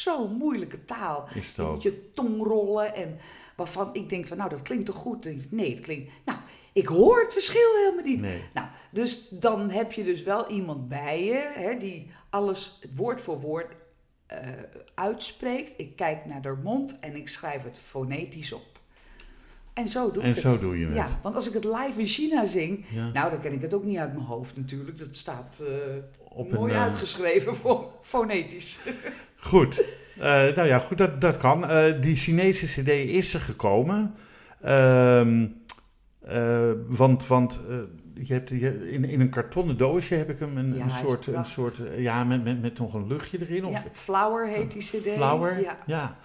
[0.03, 1.29] zo'n moeilijke taal.
[1.35, 1.73] Is het je ook.
[1.73, 3.19] moet je tong rollen en
[3.57, 5.51] waarvan ik denk van, nou, dat klinkt toch goed?
[5.51, 6.13] Nee, dat klinkt...
[6.25, 6.39] Nou,
[6.73, 8.21] ik hoor het verschil helemaal niet.
[8.21, 8.43] Nee.
[8.55, 13.41] Nou, dus dan heb je dus wel iemand bij je hè, die alles woord voor
[13.41, 13.73] woord
[14.27, 14.49] eh,
[14.95, 15.73] uitspreekt.
[15.77, 18.74] Ik kijk naar haar mond en ik schrijf het fonetisch op.
[19.75, 20.53] En zo doe En ik het.
[20.53, 20.95] zo doe je het.
[20.95, 23.11] Ja, want als ik het live in China zing, Ja.
[23.13, 24.99] nou dan ken ik het ook niet uit mijn hoofd natuurlijk.
[24.99, 25.67] Dat staat eh,
[26.29, 28.79] Op mooi een, eh, uitgeschreven, fo- fonetisch.
[29.37, 29.85] Goed.
[30.19, 31.65] Eh, nou ja, goed, dat, dat kan.
[32.01, 34.15] Die Chinese CD is er gekomen.
[34.63, 35.47] Ehm,
[36.21, 37.61] eh, want want
[38.15, 41.27] je hebt, je, in, in een kartonnen doosje heb ik hem een, Ja, een soort,
[41.27, 43.65] een soort eh, ja, met, met, met nog een luchtje erin.
[43.65, 45.13] Of Ja, Flower heet die cd.
[45.13, 45.61] Flower.
[45.61, 46.17] Ja, ja.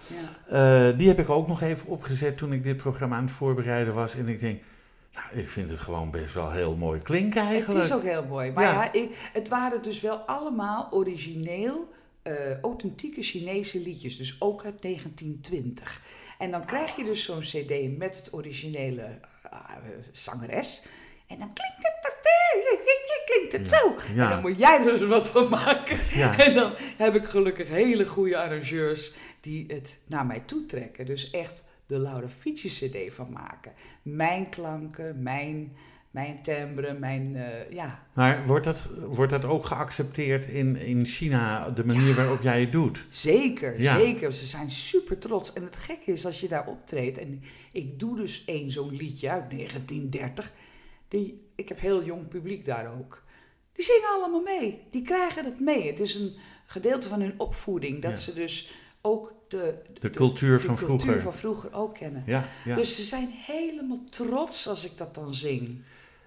[0.47, 0.89] ja.
[0.89, 3.93] Eh, die heb ik ook nog even opgezet toen ik dit programma aan het voorbereiden
[3.93, 4.15] was.
[4.15, 4.61] En ik denk,
[5.13, 7.79] nou, ik vind het gewoon best wel heel mooi klinken eigenlijk.
[7.83, 8.51] Het is ook heel mooi.
[8.51, 8.93] Maar Ja.
[8.93, 14.17] ik, het waren dus wel allemaal origineel, eh, authentieke Chinese liedjes.
[14.17, 16.01] Dus ook uit 1920.
[16.37, 19.19] En dan krijg je dus zo'n cd met het originele
[20.11, 20.83] zangeres.
[21.29, 21.99] En dan klinkt het,
[23.29, 23.95] klinkt het zo.
[24.13, 24.23] Ja.
[24.23, 25.99] En dan moet jij er dus wat van maken.
[26.13, 26.37] Ja.
[26.45, 31.05] En dan heb ik gelukkig hele goede arrangeurs die het naar mij toe trekken.
[31.05, 33.71] Dus echt de Laura Fici cd van maken.
[34.01, 35.75] Mijn klanken, mijn,
[36.11, 38.03] mijn timbre, mijn, eh, ja.
[38.13, 42.71] Maar wordt dat, wordt dat ook geaccepteerd in, in China, de manier waarop jij het
[42.71, 43.05] doet?
[43.09, 44.33] Zeker, zeker.
[44.33, 45.53] Ze zijn super trots.
[45.53, 47.17] En het gekke is als je daar optreedt.
[47.17, 50.51] En ik doe dus één zo'n liedje uit 1930.
[51.09, 53.23] Die, ik heb heel jong publiek daar ook.
[53.73, 54.81] Die zingen allemaal mee.
[54.91, 55.87] Die krijgen het mee.
[55.87, 56.33] Het is een
[56.65, 58.01] gedeelte van hun opvoeding.
[58.01, 58.17] Dat Ja.
[58.17, 61.21] ze dus ook de, De cultuur van de cultuur vroeger.
[61.21, 62.23] van vroeger ook kennen.
[62.25, 62.75] Ja, ja.
[62.75, 65.81] Dus ze zijn helemaal trots als ik dat dan zing.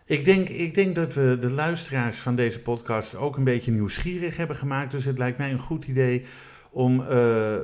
[0.07, 4.37] Ik, denk, ik denk dat we de luisteraars van deze podcast ook een beetje nieuwsgierig
[4.37, 4.90] hebben gemaakt.
[4.90, 6.25] Dus het lijkt mij een goed idee
[6.71, 7.57] om eh,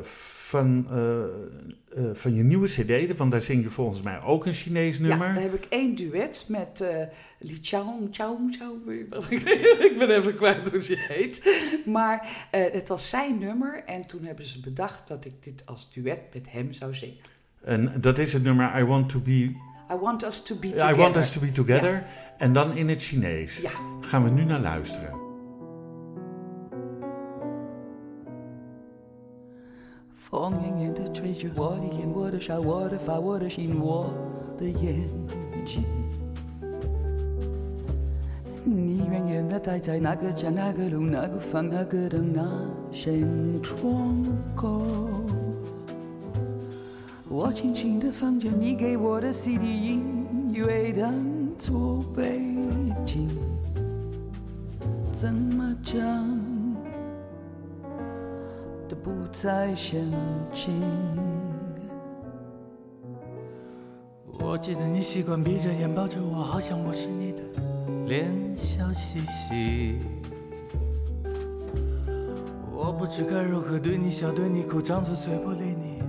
[0.48, 4.52] van, eh, eh, van je nieuwe CD, want daar zing je volgens mij ook een
[4.52, 5.26] Chinees nummer.
[5.26, 7.02] Ja, daar heb ik één duet met eh
[7.38, 8.78] Li Chao, Chao, Chao.
[9.88, 11.60] ik ben even kwijt hoe ze heet.
[11.84, 16.22] Maar het was zijn nummer en toen hebben ze bedacht dat ik dit als duet
[16.32, 17.16] met hem zou zingen.
[17.64, 19.56] En dat is het nummer I Want to Be,
[19.92, 20.96] I want us to be I together.
[20.96, 22.06] want us to be together.
[22.38, 23.60] En dan in het Chinees.
[23.60, 23.70] Ja.
[24.00, 25.17] Gaan we nu naar luisteren.
[30.30, 34.12] 风远远地吹着我的眼，我的笑，我的发，我的心，我
[34.58, 35.08] 的眼
[35.64, 35.84] 睛。
[38.62, 42.46] 你远远地待在那个家、那个路、那个房、那个灯、那
[42.92, 43.14] 扇
[43.62, 44.22] 窗
[44.54, 44.82] 口。
[47.26, 51.10] 我轻轻地放着你给我的 CD 音乐当
[51.56, 52.38] 作背
[53.06, 53.30] 景，
[55.10, 56.37] 怎么讲？
[59.02, 59.98] 不再相
[60.52, 60.82] 近。
[64.40, 67.38] 我记得你习惯闭着眼抱着我，好像我是你的
[68.06, 69.98] 脸，笑嘻嘻。
[72.72, 76.02] 我不知该如何对你笑，对你哭，张嘴嘴不理你，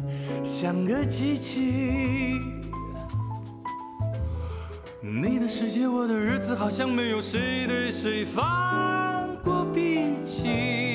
[0.43, 2.39] 像个机器。
[5.01, 10.88] 你的世界，我的日子，好像没有谁对谁放过脾气，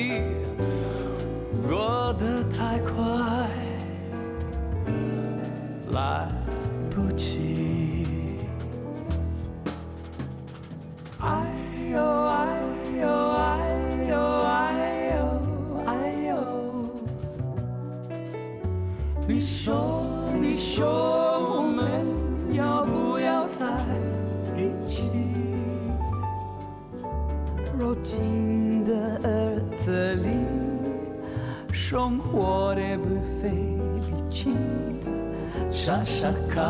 [35.71, 36.63] 傻傻看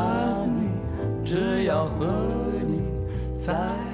[0.53, 0.69] 你，
[1.23, 2.07] 只要和
[2.67, 2.81] 你
[3.39, 3.84] 在。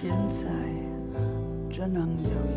[0.00, 0.46] 现在
[1.70, 2.49] 只能有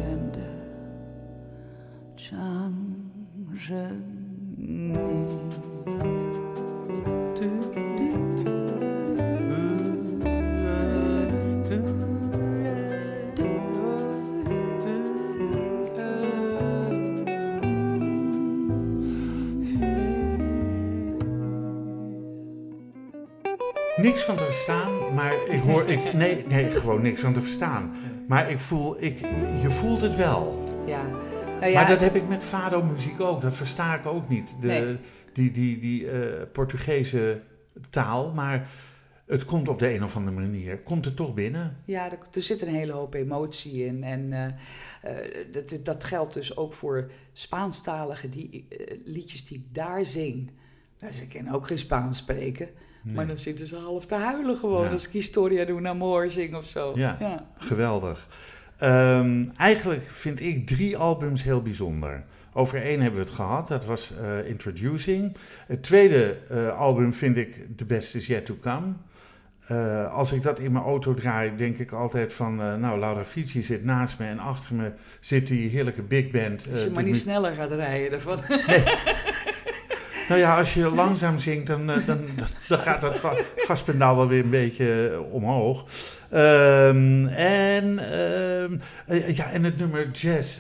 [24.04, 25.90] Niks van te verstaan, maar ik hoor...
[25.90, 27.96] Ik, nee, nee, gewoon niks van te verstaan.
[28.28, 29.04] Maar ik voel...
[29.04, 29.20] Ik,
[29.62, 30.64] je voelt het wel.
[30.86, 31.08] Ja.
[31.60, 33.42] Nou ja, maar dat heb ik met fado-muziek ook.
[33.42, 34.56] Dat versta ik ook niet.
[34.60, 34.98] De, Nee.
[35.34, 37.42] Die, die, die eh, Portugese
[37.90, 38.32] taal.
[38.32, 38.70] Maar
[39.26, 40.80] het komt op de een of andere manier.
[40.80, 41.78] Komt het toch binnen?
[41.86, 44.04] Ja, er, er zit een hele hoop emotie in.
[44.04, 44.46] En eh,
[45.02, 48.68] eh, dat, dat geldt dus ook voor Spaanstaligen die,
[49.06, 50.52] liedjes die ik daar zing.
[51.00, 52.70] Nou, ze kennen ook geen Spaans spreken.
[53.04, 54.92] Maar dan zitten ze half te huilen gewoon Ja.
[54.92, 56.92] als ik Historia de un Amor zing of zo.
[56.96, 57.46] Ja.
[57.58, 58.28] Geweldig.
[58.78, 62.24] Ehm, eigenlijk vind ik drie albums heel bijzonder.
[62.54, 65.36] Over één hebben we het gehad, dat was eh, Introducing.
[65.68, 68.94] Het tweede eh, album vind ik The Best Is Yet To Come.
[69.68, 72.56] Eh, als ik dat in mijn auto draai, denk ik altijd van...
[72.56, 76.64] nou, Laura Fici zit naast me en achter me zit die heerlijke big band.
[76.72, 78.40] Als je maar niet sneller gaat rijden daarvan.
[80.30, 82.20] Nou ja, als je langzaam zingt, dan, eh, dan,
[82.68, 85.86] dan gaat dat va- gaspedaal wel weer een beetje eh, omhoog.
[86.30, 90.58] Ehm, en, ehm, eh, ja, en het nummer Jazz,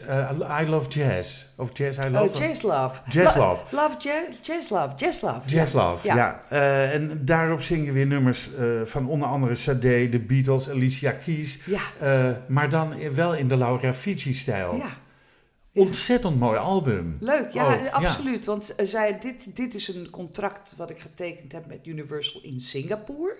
[0.61, 1.45] I Love Jazz.
[1.55, 2.23] Of Jazz, I Love...
[2.29, 2.95] Oh, Jazz Love.
[3.09, 3.75] Jazz Lo- Love.
[3.75, 4.89] Love jazz, jazz Love.
[4.95, 5.39] Jazz Love.
[5.45, 5.89] Jazz ja.
[5.89, 6.41] Love, ja.
[6.91, 8.49] En daarop zing je weer nummers
[8.85, 11.59] van onder andere Sade, de Beatles, Alicia Keys.
[11.65, 11.81] Ja.
[12.47, 14.75] Maar dan wel in de Laura Fici-stijl.
[14.75, 14.89] Ja.
[15.73, 17.17] Ontzettend mooi album.
[17.19, 18.45] Leuk, ja, absoluut.
[18.45, 22.61] Want eh, zij, dit, dit is een contract wat ik getekend heb met Universal in
[22.61, 23.37] Singapore.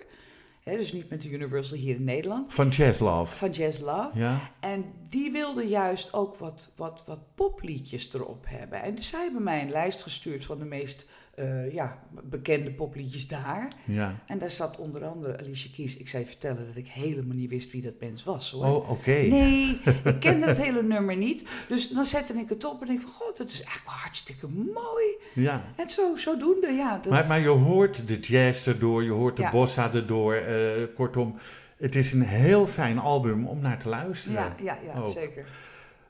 [0.64, 2.52] Dus niet met de Universal hier in Nederland.
[2.54, 3.36] Van Jazz Love.
[3.36, 4.18] Van Jazz Love.
[4.18, 4.50] Ja.
[4.60, 8.82] En die wilde juist ook wat, wat, wat popliedjes erop hebben.
[8.82, 13.28] En dus zij hebben mij een lijst gestuurd van de meest eh, ja, bekende popliedjes
[13.28, 13.72] daar.
[13.84, 14.14] ja.
[14.26, 15.96] En daar zat onder andere Alicia Keys.
[15.96, 18.64] Ik zei vertellen dat ik helemaal niet wist wie dat mens was hoor.
[18.64, 19.10] Oh, oké.
[19.10, 21.44] Nee, ik kende het hele nummer niet.
[21.68, 24.48] Dus dan zette ik het op en ik van, god, dat is echt wel hartstikke
[24.48, 25.16] mooi.
[25.34, 25.64] Ja.
[25.76, 26.98] En zo, zodoende, ja.
[26.98, 29.50] Dat, Maar, maar je hoort de jazz erdoor, je hoort de Ja.
[29.50, 30.34] bossa erdoor.
[30.34, 30.56] eh,
[30.94, 31.34] kortom,
[31.76, 34.36] het is een heel fijn album om naar te luisteren.
[34.38, 35.12] ja, ja, ja, Ook.
[35.12, 35.46] zeker.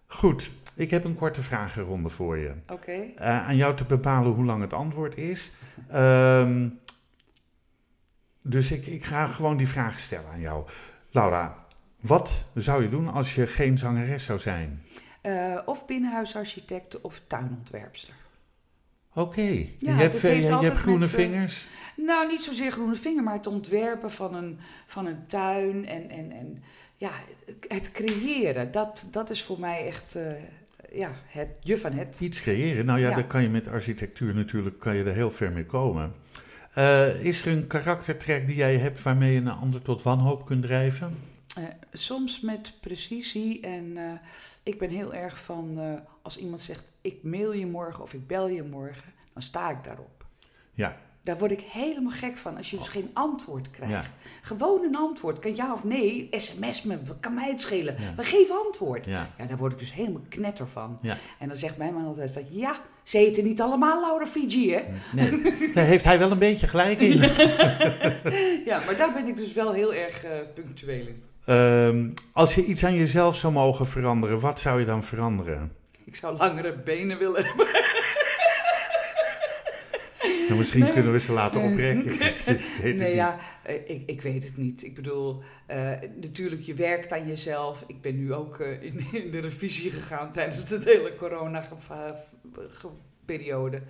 [0.07, 2.53] Goed, ik heb een korte vragenronde voor je.
[2.68, 2.93] Oké.
[3.16, 5.51] Eh, aan jou te bepalen hoe lang het antwoord is.
[5.89, 6.68] Ehm,
[8.43, 10.66] dus ik, ik ga gewoon die vragen stellen aan jou.
[11.11, 11.66] Laura,
[12.01, 14.83] wat zou je doen als je geen zangeres zou zijn?
[15.20, 18.14] Eh, of binnenhuisarchitect of tuinontwerpster.
[19.14, 21.68] Oké, je Ja, hebt, je, je hebt groene met, eh, vingers.
[21.97, 26.33] Nou, niet zozeer groene vinger, maar het ontwerpen van een, van een tuin en, en,
[26.33, 26.62] en
[26.97, 27.11] ja,
[27.68, 28.70] het creëren.
[28.72, 30.16] Dat, dat is voor mij echt
[30.95, 32.20] ja, het je van het.
[32.20, 32.84] Iets creëren.
[32.86, 33.14] Nou ja, Ja.
[33.14, 36.12] daar kan je met architectuur natuurlijk kan je er heel ver mee komen.
[36.74, 40.62] Eh, is er een karaktertrek die jij hebt waarmee je een ander tot wanhoop kunt
[40.62, 41.16] drijven?
[41.57, 44.12] Eh, soms met precisie en eh,
[44.62, 45.92] ik ben heel erg van eh,
[46.22, 49.84] als iemand zegt ik mail je morgen of ik bel je morgen, dan sta ik
[49.84, 50.26] daarop.
[50.72, 53.93] Ja, Daar word ik helemaal gek van als je dus geen antwoord krijgt.
[53.93, 54.05] Ja.
[54.43, 57.97] Gewoon een antwoord, kan ja of nee, sms me, kan mij het schelen.
[57.99, 58.12] Ja.
[58.16, 59.05] Maar geef antwoord.
[59.05, 60.99] ja, Ja, daar word ik dus helemaal knetter van.
[61.01, 61.16] ja.
[61.39, 64.83] En dan zegt mijn man altijd van, ja, ze eten niet allemaal Laura Fiji, hè?
[65.12, 65.43] Nee,
[65.75, 67.20] daar heeft hij wel een beetje gelijk in.
[68.64, 71.22] Ja, maar daar ben ik dus wel heel erg eh, punctueel in.
[71.45, 75.72] Ehm, als je iets aan jezelf zou mogen veranderen, wat zou je dan veranderen?
[76.05, 77.66] Ik zou langere benen willen hebben.
[80.49, 82.05] Nou, misschien kunnen we ze laten oprekken.
[82.82, 83.14] Nee, niet.
[83.14, 84.84] ja, eh, ik, ik weet het niet.
[84.84, 85.90] Ik bedoel, eh,
[86.20, 87.84] natuurlijk, je werkt aan jezelf.
[87.86, 92.20] Ik ben nu ook eh, in, in de revisie gegaan tijdens het hele corona geva-
[92.70, 92.88] ge-
[93.24, 93.82] periode.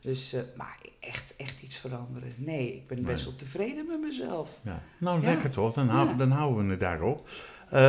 [0.00, 2.34] Dus, maar echt, echt iets veranderen.
[2.36, 4.50] Nee, ik ben best wel tevreden met mezelf.
[4.62, 4.82] Ja.
[4.98, 5.26] Nou, Ja.
[5.30, 5.74] lekker toch?
[5.74, 6.14] Dan, hou- Ja.
[6.14, 7.28] dan houden we het daarop.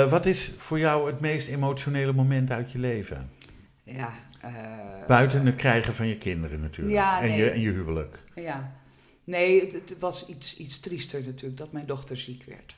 [0.09, 3.29] Wat is voor jou het meest emotionele moment uit je leven?
[3.83, 4.13] Ja.
[4.45, 6.95] Eh, Buiten het krijgen van je kinderen natuurlijk.
[6.95, 8.17] Ja, en, je, en je huwelijk.
[8.35, 8.75] Ja.
[9.23, 12.75] Nee, het, het was iets, iets triester natuurlijk, dat mijn dochter ziek werd.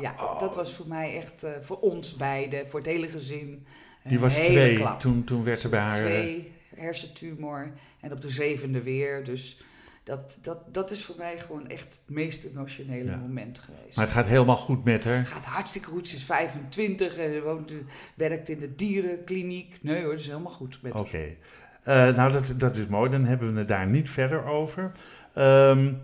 [0.00, 0.40] Ja, Oh.
[0.40, 3.66] dat was voor mij echt, eh, voor ons beiden, voor het hele gezin.
[4.04, 4.76] Die was twee.
[4.76, 5.00] klap.
[5.00, 5.98] Toen, toen werd er bij haar...
[5.98, 9.24] eh, Twee, hersentumor en op de zevende weer.
[9.24, 9.60] Dus
[10.02, 13.16] dat, dat, dat is voor mij gewoon echt het meest emotionele Ja.
[13.16, 13.96] moment geweest.
[13.96, 15.18] Maar het gaat helemaal goed met haar.
[15.18, 16.08] Het gaat hartstikke goed.
[16.08, 17.72] Ze is 25 en woont,
[18.14, 19.78] werkt in de dierenkliniek.
[19.82, 21.02] Nee hoor, dat is helemaal goed met haar.
[21.02, 21.36] Oké.
[21.82, 23.10] Eh, nou, dat, dat is mooi.
[23.10, 24.92] Dan hebben we het daar niet verder over.
[25.34, 25.94] Ehm,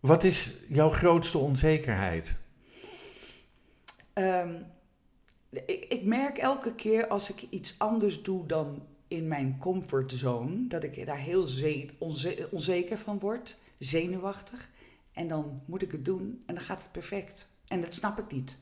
[0.00, 2.36] wat is jouw grootste onzekerheid?
[4.12, 4.54] Ehm,
[5.50, 10.82] ik, ik merk elke keer als ik iets anders doe dan in mijn comfortzone, dat
[10.82, 14.70] ik daar heel ze- onze- onzeker van word, zenuwachtig.
[15.12, 17.48] En dan moet ik het doen en dan gaat het perfect.
[17.68, 18.58] En dat snap ik niet.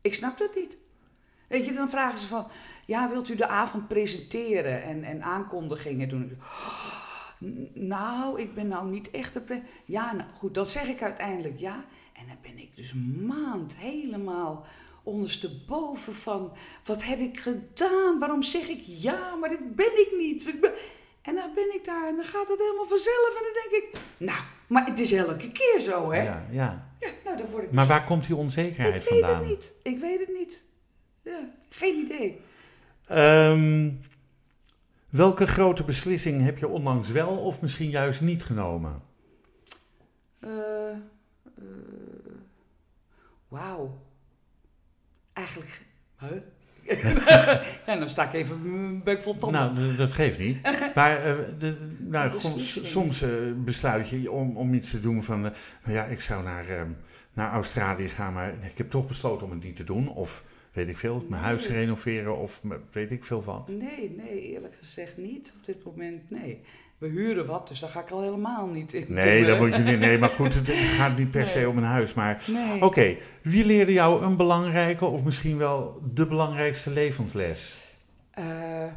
[0.00, 0.76] Ik snap dat niet.
[1.48, 2.46] Weet je, dan vragen ze van,
[2.86, 6.38] ja, wilt u de avond presenteren en, en aankondigingen doen?
[7.74, 11.84] Nou, ik ben nou niet echt pre- Ja, nou goed, dan zeg ik uiteindelijk ja.
[12.12, 12.92] En dan ben ik dus
[13.26, 14.66] maand helemaal
[15.06, 16.52] ondersteboven van...
[16.84, 18.18] Wat heb ik gedaan?
[18.18, 19.34] Waarom zeg ik ja?
[19.34, 20.54] Maar dit ben ik niet.
[21.22, 23.28] En dan ben ik daar en dan gaat het helemaal vanzelf.
[23.28, 26.22] En dan denk ik, nou, maar het is elke keer zo, hè?
[26.22, 27.08] Ja, Ja, ja.
[27.24, 27.72] nou, dan word ik...
[27.72, 29.40] Maar waar komt die onzekerheid ik weet vandaan?
[29.40, 29.72] het niet.
[29.82, 30.64] Ik weet het niet.
[31.22, 32.40] Ja, geen idee.
[33.06, 33.90] Ehm,
[35.10, 39.02] welke grote beslissing heb je onlangs wel of misschien juist niet genomen?
[40.40, 40.50] Eh,
[43.48, 44.04] Wauw.
[45.36, 45.80] Eigenlijk.
[46.18, 46.40] Huh?
[47.86, 49.74] en dan sta ik even mijn bek vol tanden.
[49.74, 50.62] Nou, dat geeft niet.
[50.94, 55.46] Maar eh, de, nou, gewoon, soms eh, besluit je om, om iets te doen van...
[55.46, 55.52] eh,
[55.84, 56.90] nou ja, ik zou naar, ehm,
[57.32, 60.08] naar Australië gaan, maar ik heb toch besloten om het niet te doen.
[60.08, 62.62] Of weet ik veel, mijn huis renoveren of
[62.92, 63.68] weet ik veel wat.
[63.68, 66.30] Nee, nee, eerlijk gezegd niet op dit moment.
[66.30, 66.60] Nee.
[66.98, 69.06] We huren wat, dus daar ga ik al helemaal niet in.
[69.08, 69.98] Nee, dat moet je niet.
[69.98, 70.68] Nee, maar goed, het
[70.98, 72.14] gaat niet per se om een huis.
[72.14, 72.82] Maar Nee.
[72.82, 77.84] oké, wie leerde jou een belangrijke of misschien wel de belangrijkste levensles?
[78.30, 78.92] Eh, eh,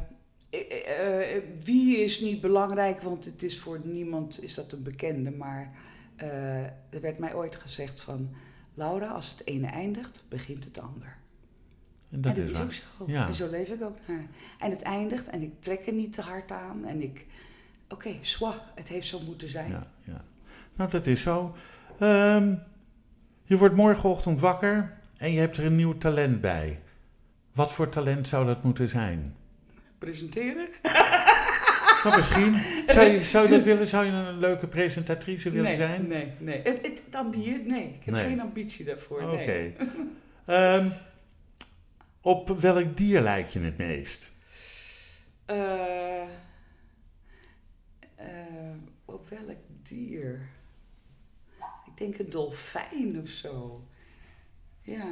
[0.50, 5.30] eh, wie is niet belangrijk, want het is voor niemand is dat een bekende.
[5.30, 5.72] Maar
[6.90, 8.34] er werd mij ooit gezegd van...
[8.74, 11.16] Laura, als het ene eindigt, begint het ander.
[12.10, 12.66] En dat en is dat is waar.
[13.00, 13.12] ook zo.
[13.12, 13.26] Ja.
[13.26, 14.26] En zo leef ik ook naar.
[14.58, 16.86] En het eindigt en ik trek er niet te hard aan.
[16.86, 17.26] En ik...
[17.90, 19.70] Oké, swa, het heeft zo moeten zijn.
[19.70, 20.24] Ja, ja.
[20.74, 21.54] Nou, dat is zo.
[21.98, 22.54] Ehm,
[23.44, 26.80] je wordt morgenochtend wakker en je hebt er een nieuw talent bij.
[27.52, 29.34] Wat voor talent zou dat moeten zijn?
[29.98, 30.68] Presenteren?
[32.04, 32.62] Nou, misschien.
[32.86, 33.86] Zou je, zou je dat willen?
[33.86, 36.08] Zou je een leuke presentatrice willen nee, zijn?
[36.08, 36.60] Nee, nee.
[36.62, 37.36] Het, het, het
[37.66, 38.24] nee, ik heb Nee.
[38.24, 39.22] geen ambitie daarvoor.
[39.22, 39.34] Oké.
[39.36, 39.74] Nee.
[40.44, 40.86] Ehm,
[42.20, 44.30] op welk dier lijk je het meest?
[45.44, 46.28] Eh, eh,
[49.12, 50.48] op welk dier?
[51.86, 53.84] Ik denk een dolfijn of zo.
[54.82, 55.06] Ja,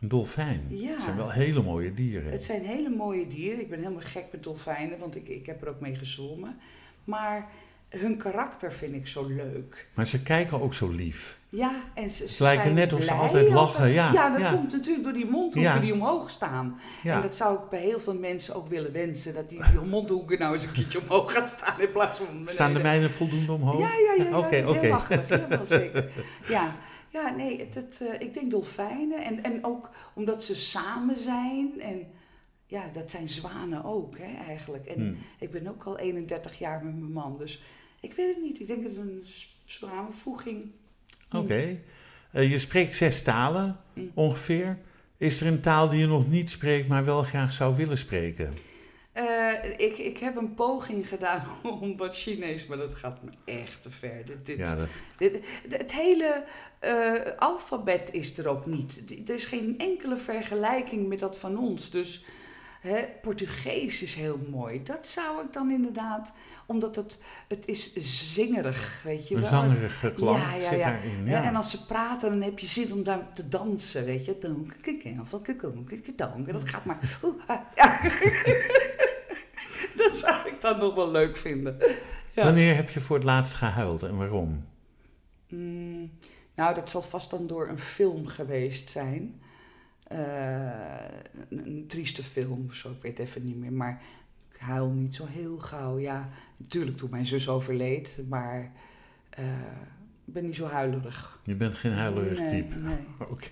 [0.00, 0.66] Een dolfijn.
[0.70, 0.92] Ja.
[0.92, 2.32] Dat zijn wel hele mooie dieren.
[2.32, 3.60] het zijn hele mooie dieren.
[3.60, 6.58] Ik ben helemaal gek met dolfijnen, want ik, ik heb er ook mee gezwommen.
[7.04, 7.50] Maar
[7.88, 9.88] hun karakter vind ik zo leuk.
[9.94, 11.38] Maar ze kijken ook zo lief.
[11.48, 14.52] Ja, en ze, ze lijken zijn net of ze altijd lachen, ja, Ja, dat ja.
[14.52, 15.78] komt natuurlijk door die mondhoeken Ja.
[15.80, 16.80] die omhoog staan.
[17.02, 17.16] Ja.
[17.16, 19.34] En dat zou ik bij heel veel mensen ook willen wensen.
[19.34, 22.52] Dat die, die mondhoeken nou eens een keertje omhoog gaan staan in plaats van beneden.
[22.52, 23.78] Staan de mijnen voldoende omhoog?
[23.80, 24.38] Ja, ja, ja.
[24.38, 24.88] Oké, heel oké.
[24.88, 26.10] lachig, ja, wel zeker.
[26.48, 26.76] Ja,
[27.08, 29.24] ja nee, het, het, eh, ik denk dolfijnen.
[29.24, 31.80] En, en ook omdat ze samen zijn.
[31.80, 32.06] En
[32.66, 34.86] ja, dat zijn zwanen ook, hè, eigenlijk.
[34.86, 35.16] En Hmm.
[35.38, 37.62] ik ben ook al 31 jaar met mijn man, dus
[38.00, 38.60] ik weet het niet.
[38.60, 39.24] Ik denk dat het een
[39.64, 40.70] samenvoeging...
[41.34, 41.78] Oké.
[42.32, 44.10] Eh, je spreekt zes talen Mm.
[44.14, 44.78] ongeveer.
[45.16, 48.52] Is er een taal die je nog niet spreekt, maar wel graag zou willen spreken?
[49.12, 51.46] Eh, ik, ik heb een poging gedaan
[51.80, 54.24] om wat Chinees, maar dat gaat me echt te ver.
[54.24, 54.88] Dit, dit, Ja, dat,
[55.18, 56.44] dit- het hele
[56.78, 59.02] eh, alfabet is er ook niet.
[59.28, 61.90] Er is geen enkele vergelijking met dat van ons.
[61.90, 62.24] Dus
[63.22, 64.82] Portugees is heel mooi.
[64.82, 66.32] Dat zou ik dan inderdaad,
[66.66, 67.94] omdat het, het is
[68.34, 69.50] zingerig, weet je een wel.
[69.50, 70.90] zangerige klank Ja, ja, zit ja.
[70.90, 71.24] daarin.
[71.24, 71.44] Ja.
[71.44, 74.38] En als ze praten, dan heb je zin om daar te dansen, weet je.
[76.46, 77.18] En dat gaat maar...
[77.46, 78.00] ah, ja.
[79.96, 81.76] Dat zou ik dan nog wel leuk vinden.
[82.34, 84.64] Wanneer heb je voor het laatst gehuild en waarom?
[85.48, 86.10] Mm,
[86.54, 89.40] nou, dat zal vast dan door een film geweest zijn.
[90.06, 90.18] Eh,
[91.48, 93.72] een, trieste film zo, ik weet even niet meer.
[93.72, 94.02] Maar
[94.52, 95.98] ik huil niet zo heel gauw.
[95.98, 98.72] Ja, natuurlijk toen mijn zus overleed, maar
[99.30, 99.44] eh,
[100.24, 101.38] ik ben niet zo huilerig.
[101.44, 102.80] Je bent geen huilerig nee, type.
[102.80, 102.96] Nee.
[103.30, 103.48] Oké.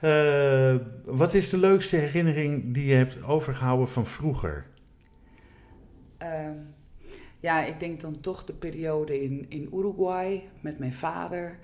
[0.00, 4.66] Eh, wat is de leukste herinnering die je hebt overgehouden van vroeger?
[6.18, 6.56] Ehm,
[7.40, 11.58] ja, ik denk dan toch de periode in, in Uruguay met mijn vader.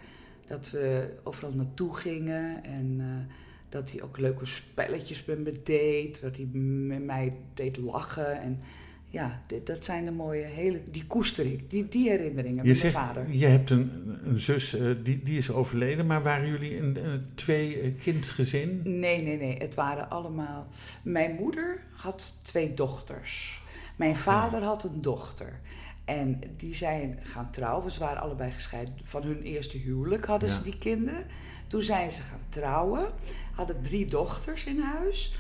[0.46, 3.00] Dat we overal naartoe gingen en
[3.68, 6.20] dat hij ook leuke spelletjes met me deed.
[6.20, 8.40] Dat hij met mij deed lachen.
[8.40, 8.60] En
[9.08, 12.78] ja, dit, dat zijn de mooie, hele, die koester ik, die, die herinneringen Je met
[12.78, 13.30] zegt, mijn vader.
[13.30, 17.26] je hebt een, een zus, eh, die, die is overleden, maar waren jullie een, een
[17.34, 18.80] twee eh, kindsgezin?
[18.84, 19.56] Nee, nee, nee.
[19.58, 20.66] Het waren allemaal.
[21.02, 23.60] Mijn moeder had twee dochters.
[23.96, 25.60] Mijn vader had een dochter.
[26.04, 27.90] En die zijn gaan trouwen.
[27.90, 28.94] Ze waren allebei gescheiden.
[29.02, 31.26] Van hun eerste huwelijk hadden ze die kinderen.
[31.66, 33.06] Toen zijn ze gaan trouwen.
[33.56, 35.34] Hadden drie dochters in huis.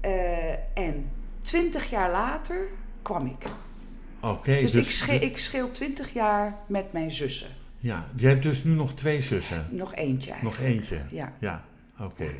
[0.00, 1.10] Eh, en
[1.42, 2.68] twintig jaar later
[3.02, 3.46] kwam ik.
[4.20, 7.48] Oké, Dus, ik, sche- ik scheel twintig jaar met mijn zussen.
[7.78, 9.66] Ja, je hebt dus nu nog twee zussen.
[9.70, 10.90] Nog eentje Nog eigenlijk.
[11.02, 11.16] eentje.
[11.16, 11.32] Ja.
[11.40, 11.64] Ja,
[12.00, 12.30] oké.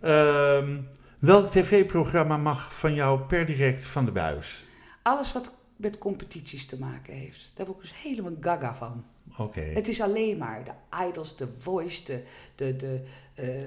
[0.00, 0.80] Ehm,
[1.18, 4.64] welk tv-programma mag van jou per direct van de buis?
[5.02, 7.52] Alles wat met competities te maken heeft.
[7.54, 9.04] Daar word ik dus helemaal gaga van.
[9.54, 12.22] Het is alleen maar de Idols, de Voice, de,
[12.56, 13.00] de, de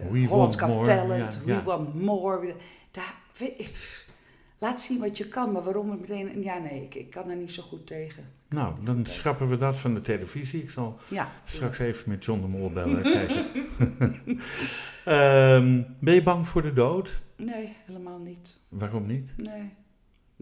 [0.08, 1.64] Hollands Want Got More, Talent, We.
[1.64, 2.56] Want More.
[2.92, 3.16] Daar,
[4.58, 6.44] laat zien wat je kan, maar waarom het meteen...
[6.44, 8.24] Ja, nee, ik, ik kan er niet zo goed tegen.
[8.50, 10.62] Nou, dan schrappen we dat van de televisie.
[10.62, 13.02] Ik zal Ja, straks even met John de Mol bellen.
[13.02, 13.48] kijken.
[15.06, 17.22] Ehm, ben je bang voor de dood?
[17.36, 18.60] nee, helemaal niet.
[18.70, 19.34] Waarom niet?
[19.38, 19.74] Nee,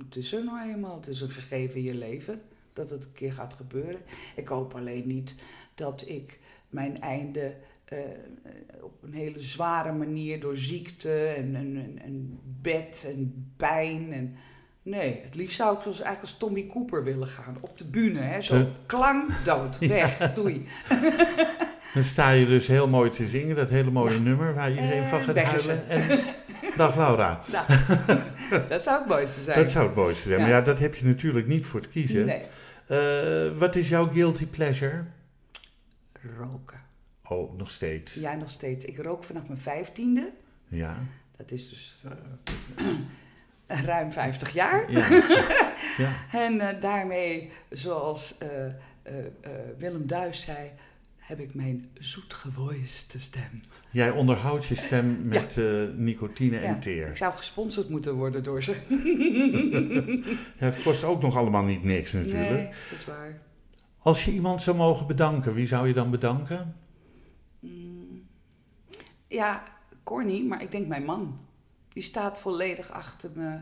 [0.05, 0.95] het is er nou eenmaal.
[0.95, 2.41] Het is een gegeven in je leven
[2.76, 4.01] dat het een keer gaat gebeuren.
[4.36, 5.36] Ik hoop alleen niet
[5.76, 7.53] dat ik mijn einde
[7.86, 7.97] eh,
[8.82, 11.55] op een hele zware manier door ziekte en,
[12.03, 14.36] en, bed en pijn en...
[14.82, 17.57] Nee, het liefst zou ik zoals, eigenlijk als Tommy Cooper willen gaan.
[17.59, 18.41] Op de bühne, hè.
[18.41, 20.67] Zo, klang, dood, weg, doei.
[21.93, 25.07] Dan sta je dus heel mooi te zingen, dat hele mooie nummer waar iedereen En
[25.07, 25.89] van gaat weg is huilen.
[25.89, 26.23] En
[26.76, 27.39] dag Laura.
[27.51, 28.19] Nou,
[28.69, 29.59] dat zou het mooiste zijn.
[29.59, 30.39] Dat zou het mooiste zijn.
[30.39, 30.45] Ja.
[30.45, 32.26] Maar ja, dat heb je natuurlijk niet voor te kiezen.
[32.26, 32.41] Nee,
[32.88, 35.04] Eh, wat is jouw guilty pleasure?
[36.38, 36.82] roken.
[37.28, 38.14] Oh, nog steeds.
[38.14, 38.86] Ja, nog steeds.
[38.86, 40.32] Ik rook vanaf mijn vijftiende.
[40.68, 40.98] Ja.
[41.38, 42.04] Dat is dus
[42.76, 42.88] eh,
[43.86, 44.92] ruim 50 jaar.
[44.92, 45.10] Ja.
[46.04, 46.26] ja.
[46.32, 48.36] En eh, daarmee, zoals
[49.78, 50.72] Willem Duis zei,
[51.26, 53.49] heb ik mijn zoetgevoiste stem.
[53.91, 55.65] Jij onderhoudt je stem met eh,
[55.95, 57.07] nicotine en Ja, teer.
[57.07, 58.76] Ik zou gesponsord moeten worden door ze.
[60.59, 62.49] Ja, het kost ook nog allemaal niet niks natuurlijk.
[62.49, 63.41] Nee, dat is waar.
[63.97, 66.76] Als je iemand zou mogen bedanken, wie zou je dan bedanken?
[67.59, 68.28] Mm.
[69.28, 69.63] Ja,
[70.03, 71.39] Corny, maar ik denk mijn man.
[71.89, 73.59] Die staat volledig achter me.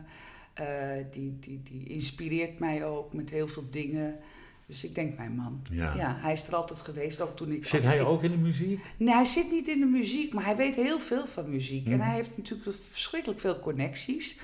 [0.54, 4.18] Eh, die, die, die inspireert mij ook met heel veel dingen.
[4.66, 5.60] Dus ik denk mijn man.
[5.72, 5.94] Ja.
[5.96, 7.66] Ja, hij is er altijd geweest, ook toen ik...
[7.66, 8.80] Zit hij ik- ook in de muziek?
[8.96, 11.86] Nee, hij zit niet in de muziek, maar hij weet heel veel van muziek.
[11.86, 12.00] En Mhm.
[12.06, 14.38] hij heeft natuurlijk verschrikkelijk veel connecties.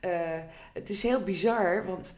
[0.00, 0.10] Eh,
[0.72, 2.14] het is heel bizar, want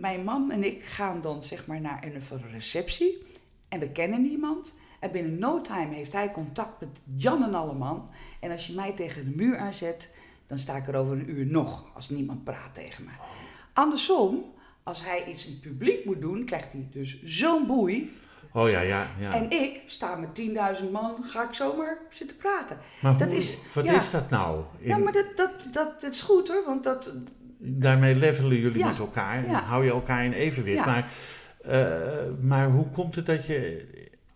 [0.00, 3.22] mijn man en ik gaan dan zeg maar naar een receptie.
[3.68, 4.74] En we kennen niemand.
[5.00, 8.10] En binnen no time heeft hij contact met Jan en Alleman.
[8.40, 10.10] En als je mij tegen de muur aanzet,
[10.46, 11.84] dan sta ik er over een uur nog.
[11.94, 13.14] Als niemand praat tegen mij.
[13.72, 14.44] Andersom,
[14.82, 18.10] als hij iets in het publiek moet doen, krijgt hij dus zo'n boei.
[18.52, 19.10] Oh ja, ja.
[19.18, 19.34] ja.
[19.34, 20.40] En ik sta met
[20.82, 22.78] 10.000 man, ga ik zomaar zitten praten.
[23.00, 23.96] maar dat hoe- is- wat ja.
[23.96, 24.62] is dat nou?
[24.78, 27.12] In- Ja, maar dat, dat, dat, dat is goed hoor, want dat...
[27.58, 28.88] Daarmee levelen jullie Ja.
[28.88, 30.86] met elkaar en hou je elkaar in evenwicht.
[30.86, 31.12] Maar,
[31.62, 31.98] eh,
[32.40, 33.86] maar hoe komt het dat je,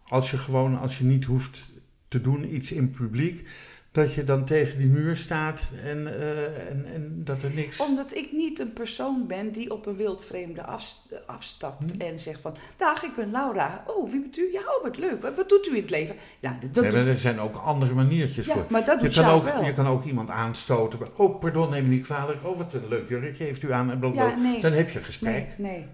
[0.04, 1.66] als je gewoon, als je niet hoeft
[2.08, 3.48] te doen iets in publiek,
[3.96, 7.80] dat je dan tegen die muur staat en, eh, en, en dat er niks...
[7.80, 12.00] Omdat ik niet een persoon ben die op een wildvreemde afs- afstapt Hm.
[12.00, 12.54] en zegt van...
[12.76, 13.84] Dag, ik ben Laura.
[13.86, 14.52] Oh, wie bent u?
[14.52, 15.22] Ja, oh, wat leuk.
[15.22, 16.14] Wat, wat doet u in het leven?
[16.40, 18.66] Ja, dat, Nee, maar er zijn ook andere maniertjes ja voor.
[18.68, 19.64] maar dat Je kan, ook, wel.
[19.64, 20.98] je kan ook iemand aanstoten.
[21.16, 22.38] Oh, pardon, neem me niet kwalijk.
[22.46, 23.90] Oh, wat een leuk jurkje heeft u aan.
[23.90, 24.12] En.
[24.14, 24.60] Ja, nee.
[24.60, 25.54] Dan heb je gesprek.
[25.58, 25.72] nee.
[25.72, 25.86] Nee?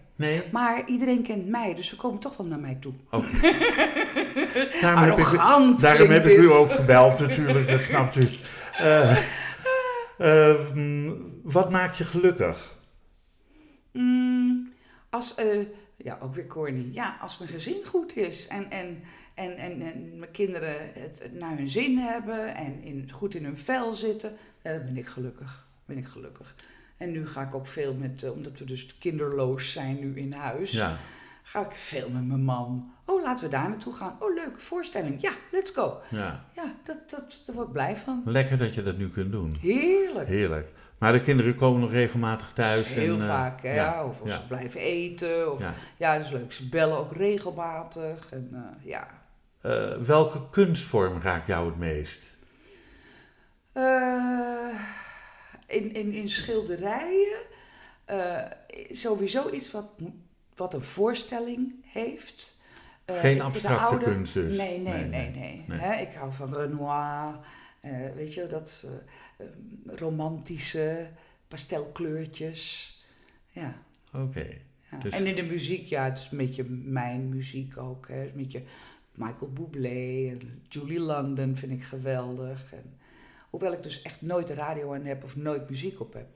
[0.53, 2.93] Maar iedereen kent mij, dus ze komen toch wel naar mij toe.
[3.11, 3.41] Oké.
[4.81, 8.29] daarom heb ik, daarom heb ik u ook gebeld natuurlijk, dat snapt u.
[8.73, 9.17] Eh,
[10.19, 12.79] eh, mm, wat maakt je gelukkig?
[13.93, 14.73] Mm,
[15.11, 16.91] als, eh, ja, ook weer corny.
[16.93, 19.03] Ja, als mijn gezin goed is en, en,
[19.35, 23.59] en, en, en mijn kinderen het, naar hun zin hebben en in, goed in hun
[23.59, 25.67] vel zitten, dan ben ik gelukkig.
[25.85, 26.55] Ben ik gelukkig.
[27.03, 30.33] En nu ga ik ook veel met, eh, omdat we dus kinderloos zijn nu in
[30.33, 30.99] huis, Ja,
[31.45, 32.93] Ga ik veel met mijn man.
[33.05, 34.17] Oh, laten we daar naartoe gaan.
[34.19, 35.21] Oh, leuke voorstelling.
[35.21, 36.01] Ja, let's go.
[36.09, 36.45] Ja.
[36.55, 38.23] Ja, dat, dat, daar word ik blij van.
[38.25, 39.57] Lekker dat je dat nu kunt doen.
[39.61, 40.29] Heerlijk.
[40.29, 40.69] Heerlijk.
[40.99, 42.95] Maar de kinderen komen nog regelmatig thuis.
[42.95, 43.75] Heel en, eh, vaak, hè?
[43.75, 45.53] ja, Of, of ja, ze blijven eten.
[45.53, 45.75] Of, ja.
[45.97, 46.17] ja.
[46.17, 46.53] dat is leuk.
[46.53, 48.33] Ze bellen ook regelmatig.
[48.33, 49.09] En, eh, ja.
[50.01, 52.37] Welke kunstvorm raakt jou het meest?
[53.73, 53.83] Eh,
[55.73, 57.41] in, in, in schilderijen
[58.05, 58.45] eh,
[58.91, 59.87] sowieso iets wat,
[60.55, 62.61] wat een voorstelling heeft.
[63.05, 64.57] Eh, Geen abstracte oude- kunst dus?
[64.57, 67.39] Nee, nee, Nee, nee, ik hou van Renoir,
[67.81, 69.53] eh, weet je, dat eh, eh,
[69.99, 71.07] romantische
[71.49, 72.91] pastelkleurtjes.
[73.49, 73.83] Ja.
[74.15, 74.47] Oké.
[74.91, 74.99] ja.
[74.99, 78.09] Dus- En in de muziek, ja, het is een beetje mijn muziek ook.
[78.09, 78.15] Hè.
[78.15, 78.63] Het is Een beetje
[79.15, 82.73] Michael Bublé en Julie London vind ik geweldig.
[82.73, 82.99] En,
[83.53, 86.27] hoewel ik dus echt nooit de radio aan heb of nooit muziek op heb.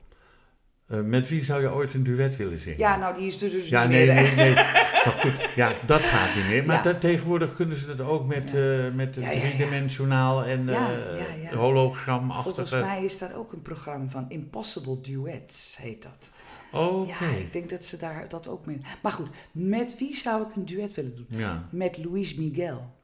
[0.87, 2.79] Eh, met wie zou je ooit een duet willen zingen?
[2.79, 4.15] Ja, nou, die is er dus Ja, niet nee, meer.
[4.23, 4.53] nee, nee.
[4.53, 6.65] Maar goed, ja, dat gaat niet meer.
[6.65, 6.81] Maar Ja.
[6.83, 8.77] dat, tegenwoordig kunnen ze dat ook met, Ja.
[8.77, 11.55] eh met Ja, driedimensionaal en ja.
[11.55, 12.53] hologramachtige...
[12.67, 14.25] Volgens mij is daar ook een programma van.
[14.29, 16.31] Impossible Duets heet dat.
[16.71, 17.07] Oké.
[17.25, 18.81] Ja, ik denk dat ze daar dat ook mee...
[19.01, 21.25] Maar goed, met wie zou ik een duet willen doen?
[21.29, 22.95] Ja, Met Luis Miguel.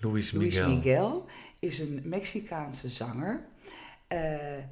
[0.00, 1.26] Luis Luis Miguel.
[1.62, 3.44] Is een Mexicaanse zanger.
[4.06, 4.66] Eh, en,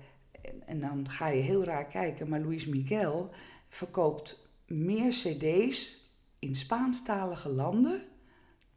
[0.66, 3.32] en dan ga je heel raar kijken, maar Luis Miguel
[3.68, 5.96] verkoopt meer CD's
[6.38, 8.02] in Spaanstalige landen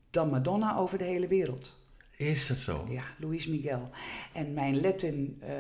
[0.09, 1.75] dan Madonna over de hele wereld.
[2.17, 2.85] Is dat zo?
[2.89, 3.89] Ja, Luis Miguel.
[4.33, 5.53] En mijn Latin eh,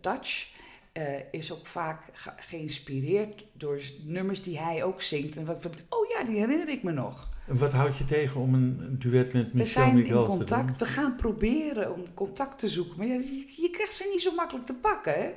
[0.00, 0.48] touch
[0.92, 5.36] eh, is ook vaak ge- geïnspireerd door nummers die hij ook zingt.
[5.36, 7.29] En wat oh ja, die herinner ik me nog.
[7.52, 10.36] Wat houd je tegen om een duet met We Michel zijn Miguel in te doen?
[10.36, 10.78] contact.
[10.78, 12.98] We gaan proberen om contact te zoeken.
[12.98, 15.12] Maar ja, je, je krijgt ze niet zo makkelijk te pakken.
[15.12, 15.30] Hè?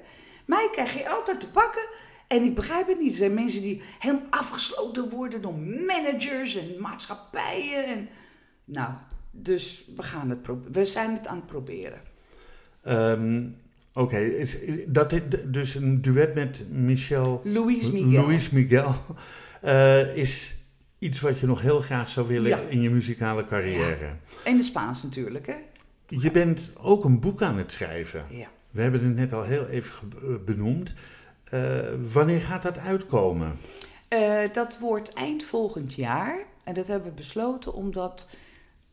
[0.45, 1.87] Mij krijg je altijd te pakken.
[2.27, 3.11] En ik begrijp het niet.
[3.11, 7.85] Er zijn mensen die helemaal afgesloten worden door managers en maatschappijen.
[7.85, 8.07] En...
[8.65, 8.93] Nou,
[9.31, 10.39] dus we, gaan het
[10.71, 12.01] we zijn het aan het proberen.
[12.83, 13.43] Ehm,
[13.93, 15.13] Oké, is- is- dat
[15.45, 17.41] dus een duet met Michel...
[17.43, 18.25] Luis Miguel.
[18.25, 18.93] Luis Miguel
[19.61, 20.55] eh, is
[21.03, 22.59] iets wat je nog heel graag zou willen Ja.
[22.59, 24.09] in je muzikale carrière.
[24.43, 25.55] In de Spaans natuurlijk, hè?
[26.07, 28.25] Je bent ook een boek aan het schrijven.
[28.29, 28.47] Ja.
[28.71, 30.93] We hebben het net al heel even eh, benoemd.
[31.43, 31.79] Eh,
[32.11, 33.57] wanneer gaat dat uitkomen?
[34.07, 36.45] Eh, dat wordt eind volgend jaar.
[36.63, 38.27] En dat hebben we besloten omdat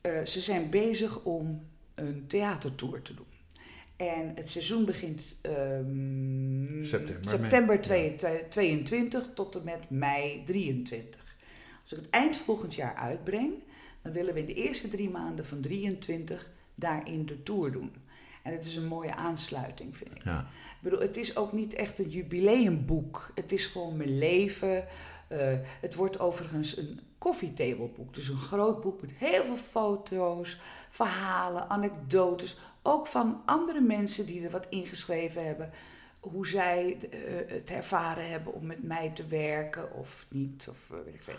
[0.00, 1.62] eh, ze zijn bezig om
[1.94, 3.24] een theatertour te doen.
[3.96, 7.80] En het seizoen begint ehm, September, september mei.
[7.80, 11.20] 22 22 tot en met mei 23.
[11.90, 13.52] Als ik het eind volgend jaar uitbreng,
[14.02, 17.92] dan willen we in de eerste drie maanden van 23 daarin de tour doen.
[18.42, 20.24] En het is een mooie aansluiting, vind ik.
[20.24, 20.40] Ja.
[20.40, 23.30] Ik bedoel, het is ook niet echt een jubileumboek.
[23.34, 24.86] Het is gewoon mijn leven.
[25.28, 28.14] Eh, het wordt overigens een koffietableboek.
[28.14, 30.60] Dus een groot boek met heel veel foto's,
[30.90, 32.58] verhalen, anekdotes.
[32.82, 35.70] Ook van andere mensen die er wat ingeschreven hebben.
[36.20, 37.18] Hoe zij eh,
[37.54, 40.66] het ervaren hebben om met mij te werken of niet.
[40.70, 41.34] Of eh, weet ik veel.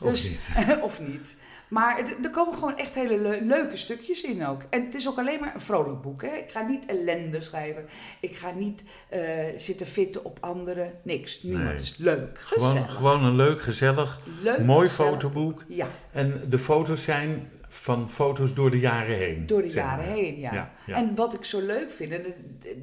[0.00, 0.40] Of Dus- niet?
[0.82, 1.34] of niet.
[1.68, 4.62] Maar er- komen gewoon echt hele leu- leuke stukjes in ook.
[4.70, 6.22] En het is ook alleen maar een vrolijk boek.
[6.22, 6.28] Hè?
[6.36, 7.86] Ik ga niet ellende schrijven.
[8.20, 9.22] Ik ga niet eh,
[9.56, 10.92] zitten fitten op anderen.
[11.02, 11.42] Niks.
[11.42, 11.74] Niemand Nee.
[11.74, 12.38] is leuk.
[12.38, 12.94] Gewoon, Gezellig.
[12.94, 15.10] gewoon een leuk, gezellig, leuk, mooi gezellig.
[15.12, 15.64] fotoboek.
[15.68, 19.46] Ja, En de foto's zijn van foto's door de jaren heen.
[19.46, 20.14] door de jaren maar.
[20.14, 20.54] heen, ja.
[20.54, 20.96] Ja, ja.
[20.96, 22.22] En wat ik zo leuk vind, en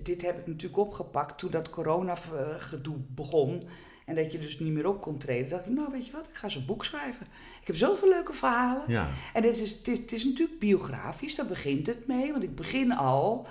[0.03, 3.61] dit- heb ik natuurlijk opgepakt toen dat corona-gedoe begon.
[4.05, 5.49] En dat je dus niet meer op kon treden.
[5.49, 7.25] dacht ik, nou weet je wat, ik ga zo'n boek schrijven.
[7.61, 8.83] Ik heb zoveel leuke verhalen.
[8.87, 12.31] Ja, En het is, het, is, het is natuurlijk biografisch, daar begint het mee.
[12.31, 13.47] Want ik begin al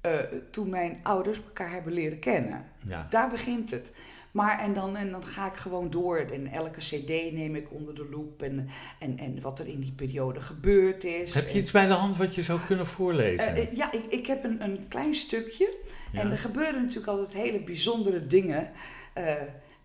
[0.00, 0.14] eh,
[0.50, 2.64] toen mijn ouders elkaar hebben leren kennen.
[2.88, 3.06] ja.
[3.10, 3.92] Daar begint het.
[4.32, 6.18] Maar en dan, en dan ga ik gewoon door.
[6.18, 8.42] En elke cd neem ik onder de loep.
[8.42, 8.68] En,
[8.98, 11.34] en, en wat er in die periode gebeurd is.
[11.34, 13.54] Heb je iets bij de hand wat je zou kunnen voorlezen?
[13.54, 15.76] eh, eh, ja, ik, ik heb een, een klein stukje.
[16.12, 16.20] Ja.
[16.20, 18.70] En er gebeuren natuurlijk altijd hele bijzondere dingen.
[19.12, 19.34] Eh,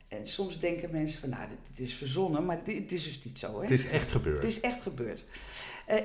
[0.08, 2.46] en soms denken mensen van, nou, dit, is verzonnen.
[2.46, 3.62] Maar dit, het is dus niet zo, hè?
[3.62, 4.44] Het is echt gebeurd.
[4.44, 5.24] Het is echt gebeurd.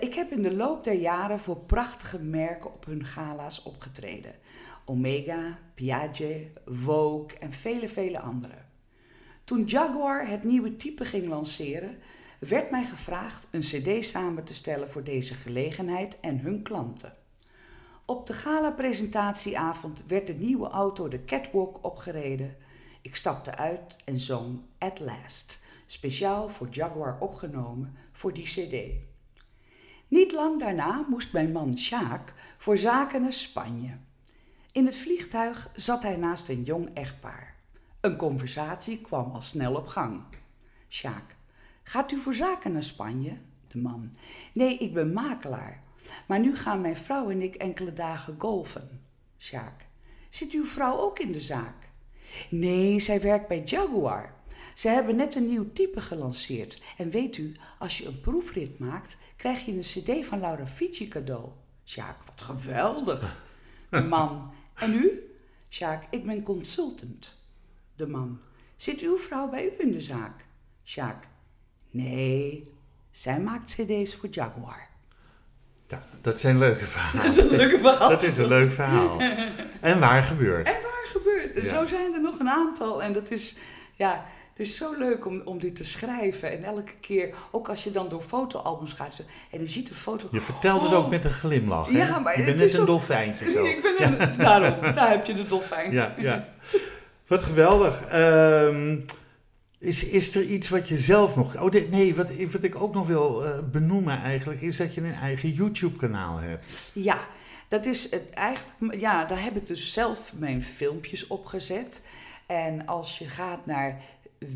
[0.00, 4.34] Ik heb in de loop der jaren voor prachtige merken op hun gala's opgetreden.
[4.84, 8.58] Omega, Piaget, Vogue en vele, vele andere.
[9.44, 11.98] Toen Jaguar het nieuwe type ging lanceren,
[12.38, 17.16] werd mij gevraagd een cd samen te stellen voor deze gelegenheid en hun klanten.
[18.04, 22.56] Op de gala-presentatieavond werd de nieuwe auto de catwalk opgereden.
[23.02, 29.10] Ik stapte uit en zong At Last, speciaal voor Jaguar opgenomen voor die cd.
[30.08, 33.96] Niet lang daarna moest mijn man Sjaak voor zaken naar Spanje.
[34.72, 37.54] In het vliegtuig zat hij naast een jong echtpaar.
[38.00, 40.22] Een conversatie kwam al snel op gang.
[40.88, 41.36] Sjaak,
[41.82, 43.36] Gaat u voor zaken naar Spanje?
[43.68, 44.14] De man.
[44.52, 45.82] Nee, ik ben makelaar.
[46.26, 49.00] Maar nu gaan mijn vrouw en ik enkele dagen golfen.
[49.38, 49.86] Sjaak.
[50.30, 51.88] Zit uw vrouw ook in de zaak?
[52.50, 54.34] Nee, zij werkt bij Jaguar.
[54.74, 56.82] Ze hebben net een nieuw type gelanceerd.
[56.96, 61.08] En weet u, als je een proefrit maakt, krijg je een cd van Laura Fiji
[61.08, 61.48] cadeau.
[61.84, 63.44] Sjaak, wat geweldig.
[63.90, 64.52] De man.
[64.82, 65.34] En u?
[65.70, 67.36] Sjaak, ik ben consultant.
[67.96, 68.40] De man.
[68.76, 70.44] Zit uw vrouw bij u in de zaak?
[70.84, 71.24] Sjaak.
[71.90, 72.72] Nee,
[73.10, 74.88] zij maakt cd's voor Jaguar.
[75.86, 77.24] Ja, dat zijn leuke verhalen.
[77.24, 78.08] Dat is een leuke verhaal.
[78.08, 79.20] Dat is een leuk verhaal.
[79.80, 80.66] En waar gebeurt?
[80.66, 81.62] En waar gebeurt?
[81.62, 81.68] Ja.
[81.68, 83.02] Zo zijn er nog een aantal.
[83.02, 83.56] En dat is,
[83.94, 86.50] ja, het is zo leuk om, om dit te schrijven.
[86.52, 89.16] En elke keer, ook als je dan door fotoalbums gaat
[89.50, 90.28] en je ziet een foto.
[90.30, 91.86] Je vertelt het ook met een glimlach.
[91.86, 91.92] Hè?
[92.02, 92.08] Oh.
[92.08, 93.64] Ja, maar je bent net een ook- dolfijntje zo.
[93.76, 95.92] Ik ben een, daarom, daar heb je de dolfijn.
[95.92, 96.48] Ja, ja.
[97.26, 98.00] Wat geweldig.
[98.06, 98.98] Ehm,
[99.78, 101.60] is, is er iets wat je zelf nog...
[101.62, 104.60] Oh, dit- nee, wat, wat ik ook nog wil eh, benoemen eigenlijk...
[104.60, 106.90] is dat je een eigen YouTube-kanaal hebt.
[106.94, 107.18] Ja,
[107.68, 109.00] dat is het eigenlijk.
[109.00, 112.00] Ja, daar heb ik dus zelf mijn filmpjes opgezet.
[112.46, 114.00] En als je gaat naar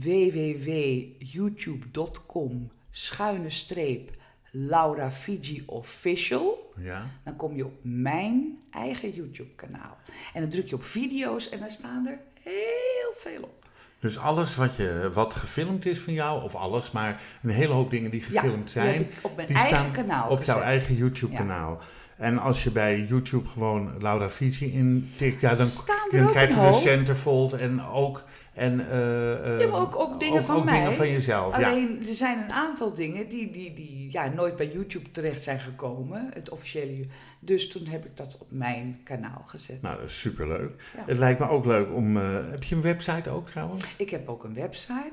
[0.03, 4.11] www.youtube.com schuine streep
[4.51, 7.11] Laura Fiji Official, Ja.
[7.25, 9.97] dan kom je op mijn eigen YouTube kanaal.
[10.35, 13.65] En dan druk je op video's en daar staan er heel veel op.
[13.99, 16.43] Dus alles wat, je, wat gefilmd is van jou...
[16.43, 19.11] of alles, maar een hele hoop dingen die Ja, gefilmd die zijn...
[19.23, 21.81] op mijn die eigen staan kanaal op jouw eigen YouTube-kanaal.
[22.17, 25.41] En als je bij YouTube gewoon Laura Fiji intikt...
[25.41, 25.69] Ja, dan,
[26.11, 28.25] dan krijg je een de centerfold en ook...
[28.53, 30.79] En, eh, eh, Ja, maar ook, ook dingen ook, van ook mij.
[30.79, 31.71] dingen van jezelf, ja.
[31.71, 35.59] Alleen, er zijn een aantal dingen die, die, die ja, nooit bij YouTube terecht zijn
[35.61, 36.31] gekomen.
[36.35, 37.07] Het officiële.
[37.41, 39.83] Dus toen heb ik dat op mijn kanaal gezet.
[39.83, 40.83] Nou, dat is superleuk.
[40.97, 41.03] Ja.
[41.07, 42.17] Het lijkt me ook leuk om...
[42.17, 43.85] eh, heb je een website ook trouwens?
[43.97, 45.13] Ik heb ook een website,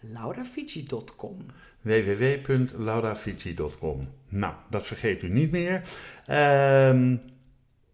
[0.00, 1.36] www.laurafiji.com.
[1.80, 5.82] www.laurafiji.com Nou, dat vergeet u niet meer.
[6.26, 7.16] Ehm,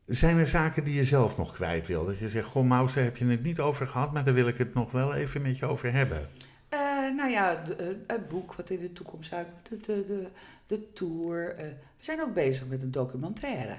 [0.06, 2.04] zijn er zaken die je zelf nog kwijt wil?
[2.04, 4.12] Dat je zegt, goh Maus, daar heb je het niet over gehad...
[4.12, 6.28] maar daar wil ik het nog wel even met je over hebben.
[6.68, 6.78] Eh,
[7.16, 10.26] nou ja, eh, het boek wat in de toekomst uitkomt, de, de, de,
[10.66, 11.54] de tour.
[11.56, 11.64] eh,
[11.98, 13.78] we zijn ook bezig met een documentaire.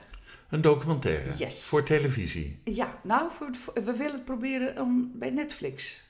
[0.49, 1.63] Een documentaire Yes.
[1.65, 2.59] voor televisie.
[2.63, 6.05] Ja, nou, voor, voor- we willen het proberen om bij Netflix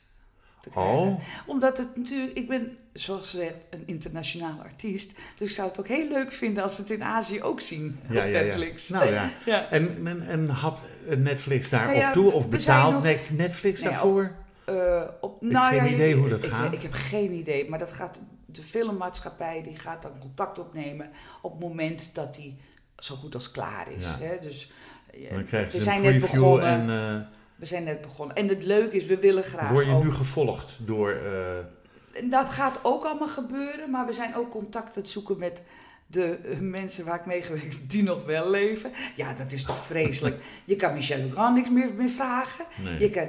[0.72, 1.08] te krijgen.
[1.08, 5.12] Oh, Omdat het natuurlijk, ik ben zoals gezegd een internationaal artiest.
[5.38, 8.00] Dus ik zou het ook heel leuk vinden als ze het in Azië ook zien
[8.02, 8.42] ja, op ja, ja.
[8.44, 8.90] Netflix.
[8.90, 9.32] Nou ja.
[9.46, 9.70] Ja.
[9.70, 10.86] En, en, en had
[11.18, 12.32] Netflix daarop Nou toe?
[12.32, 14.32] Of betaalt nog- Netflix Nee, daarvoor?
[14.66, 16.74] Eh, op, heb nou geen idee hoe dat ik, gaat.
[16.74, 21.10] Ik heb geen idee, maar dat gaat de filmmaatschappij die gaat dan contact opnemen
[21.42, 22.58] op het moment dat die
[22.98, 24.06] zo goed als klaar is.
[24.06, 24.38] Hè?
[24.42, 24.72] Dus
[25.14, 27.20] eh, Dan krijgen ze een preview en eh,
[27.58, 28.36] We zijn net begonnen.
[28.36, 31.12] En het leuke is, we willen graag word je ook- nu gevolgd door...
[31.12, 35.62] eh, Dat gaat ook allemaal gebeuren, maar we zijn ook contact aan het zoeken met
[36.08, 38.92] de eh, mensen waar ik mee gewerkt heb, die nog wel leven.
[39.16, 40.36] Ja, dat is toch vreselijk.
[40.66, 42.66] Je kan Michel Legrand niks meer, meer vragen.
[42.84, 43.00] nee.
[43.00, 43.28] Je kan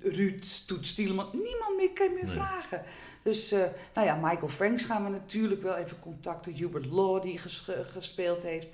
[0.00, 2.32] Ruud Toet Stieleman, niemand meer kan meer Nee.
[2.32, 2.82] vragen.
[3.22, 3.62] Dus, eh,
[3.94, 6.52] nou ja, Michael Franks gaan we natuurlijk wel even contacten.
[6.52, 8.66] Hubert Law, die ges- ge- gespeeld heeft.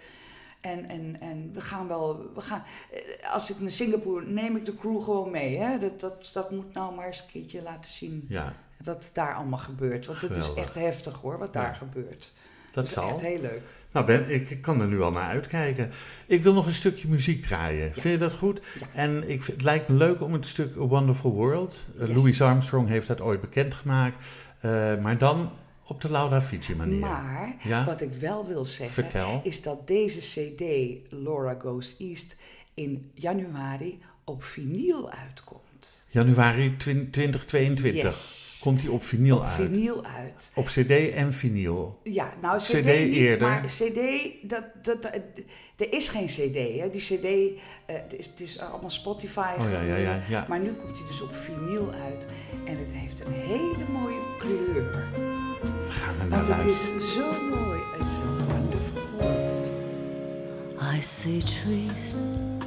[0.64, 2.62] En, en, en we gaan wel, we gaan,
[2.92, 5.56] eh, als ik naar Singapore neem ik de crew gewoon mee.
[5.58, 5.78] Hè?
[5.78, 8.52] Dat, dat, dat moet nou maar eens een keertje laten zien Ja,
[8.84, 10.06] wat daar allemaal gebeurt.
[10.06, 11.60] Want het is echt heftig hoor, wat Ja.
[11.62, 12.32] daar gebeurt.
[12.72, 13.62] dat is echt heel leuk.
[13.92, 15.90] Nou Ben, ik ik kan er nu al naar uitkijken.
[16.26, 17.92] Ik wil nog een stukje muziek draaien.
[17.92, 18.60] Vind je dat goed?
[18.80, 18.86] Ja.
[18.94, 21.86] En ik, vind- het lijkt me leuk om het stuk A Wonderful World.
[21.98, 22.08] Yes.
[22.08, 24.24] Louis Armstrong heeft dat ooit bekendgemaakt.
[24.60, 24.70] eh,
[25.02, 25.50] maar dan
[25.86, 26.98] op de Laura Fiji manier.
[27.00, 27.84] Maar Ja?
[27.84, 29.40] wat ik wel wil zeggen, Vertel.
[29.44, 30.62] is dat deze CD,
[31.10, 32.36] Laura Goes East,
[32.74, 35.62] in januari op vinyl uitkomt.
[36.08, 38.58] Januari 20- 2022 Yes.
[38.62, 39.54] komt hij op vinyl op uit.
[39.54, 40.50] vinyl uit.
[40.54, 42.00] Op cd en vinyl.
[42.02, 43.48] Ja, nou, CD, CD niet, eerder.
[43.48, 43.98] maar CD,
[44.42, 45.12] dat, dat, dat-
[45.76, 46.78] er is geen CD.
[46.80, 46.88] Hè.
[46.90, 49.52] Die CD, eh, het, is, het is allemaal Spotify.
[49.58, 50.22] Oh ja, ja, ja.
[50.28, 50.44] ja.
[50.48, 52.26] Maar nu komt hij dus op vinyl uit.
[52.64, 55.33] En het heeft een hele mooie kleur.
[56.04, 57.80] We gaan er naar Want het is zo mooi.
[58.00, 59.72] It's a wonderful world.
[60.96, 62.16] I see trees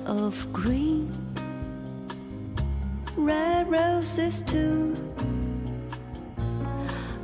[0.07, 1.09] of green,
[3.15, 4.93] red roses too.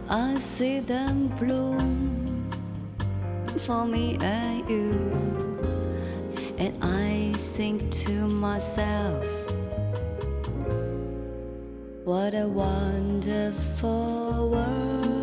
[0.10, 2.48] I see them bloom
[3.58, 4.94] for me and you.
[6.58, 9.28] And I think to myself,
[12.04, 15.23] what a wonderful world.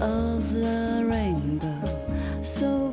[0.00, 2.87] Of the rainbow, so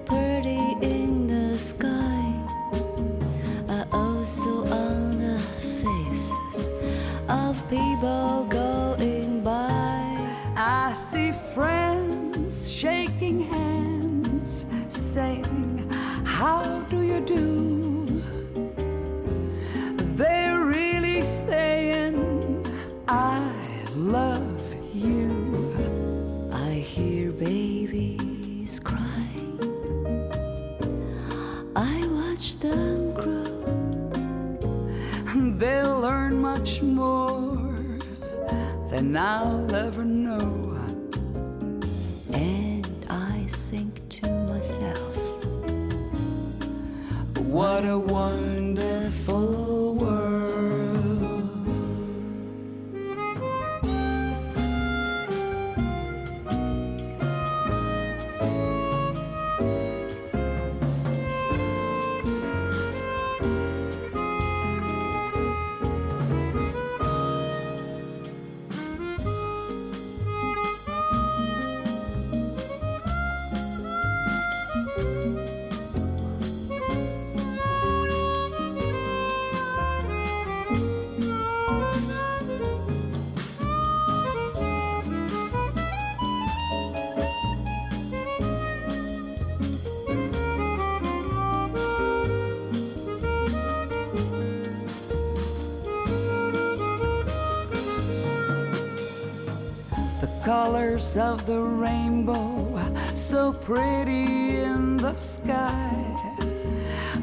[100.76, 102.78] colors of the rainbow,
[103.14, 105.88] so pretty in the sky,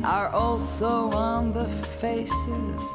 [0.03, 1.67] are also on the
[2.01, 2.92] faces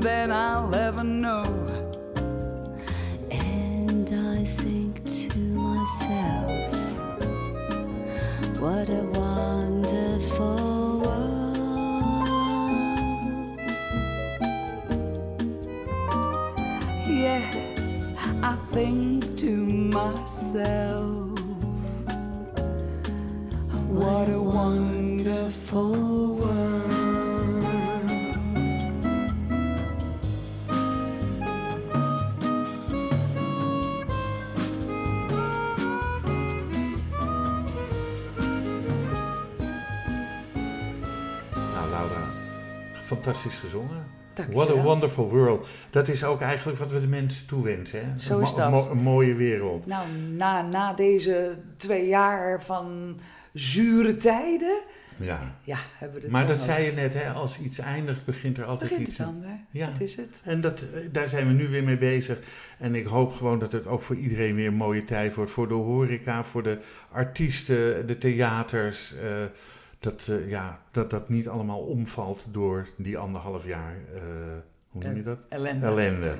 [0.00, 1.44] than I'll ever know.
[3.30, 6.50] And I think to myself,
[8.58, 9.11] what a
[43.42, 44.04] fantastisch gezongen.
[44.50, 45.68] What a wonderful world.
[45.90, 48.00] Dat is ook eigenlijk wat we de mensen toewensen.
[48.04, 48.18] Hè?
[48.18, 48.70] Zo Een is dat.
[48.70, 49.86] mo- een mooie wereld.
[49.86, 53.18] Nou, na, na deze twee jaar van
[53.52, 54.80] zure tijden,
[55.16, 55.56] Ja.
[55.62, 57.30] ja, hebben we Maar dat zei je net, hè?
[57.30, 59.32] als iets eindigt, begint er altijd Begint iets het aan.
[59.34, 59.50] ander.
[59.70, 59.86] Ja.
[59.90, 60.40] Dat is het.
[60.44, 62.38] En dat, eh, daar zijn we nu weer mee bezig.
[62.78, 65.50] En ik hoop gewoon dat het ook voor iedereen weer een mooie tijd wordt.
[65.50, 66.78] Voor de horeca, voor de
[67.10, 69.14] artiesten, de theaters.
[69.22, 69.28] eh,
[70.02, 73.96] dat, eh, ja, dat dat niet allemaal omvalt door die anderhalf jaar.
[74.14, 74.22] eh,
[74.88, 75.38] hoe noem je dat?
[75.48, 75.86] Ellende.
[75.86, 76.34] Ellende.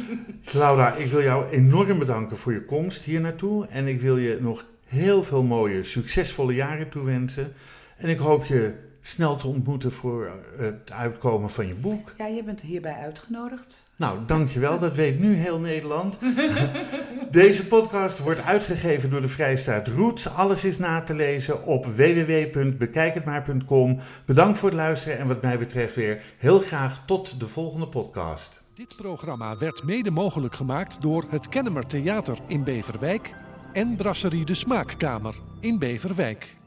[0.52, 3.66] Laura, ik wil jou enorm bedanken voor je komst hier naartoe.
[3.66, 7.52] En ik wil je nog heel veel mooie, succesvolle jaren toewensen.
[7.96, 12.14] En ik hoop je snel te ontmoeten voor het uitkomen van je boek.
[12.18, 13.90] Ja, je bent hierbij uitgenodigd.
[13.96, 14.78] Nou, dankjewel.
[14.78, 16.18] Dat weet nu heel Nederland.
[17.30, 20.28] Deze podcast wordt uitgegeven door de Vrijstaat Roots.
[20.28, 23.98] Alles is na te lezen op www.bekijkhetmaar.com.
[24.24, 28.60] Bedankt voor het luisteren en wat mij betreft weer heel graag tot de volgende podcast.
[28.74, 33.34] Dit programma werd mede mogelijk gemaakt door het Kennemer Theater in Beverwijk
[33.72, 36.60] en Brasserie de Smaakkamer in Beverwijk.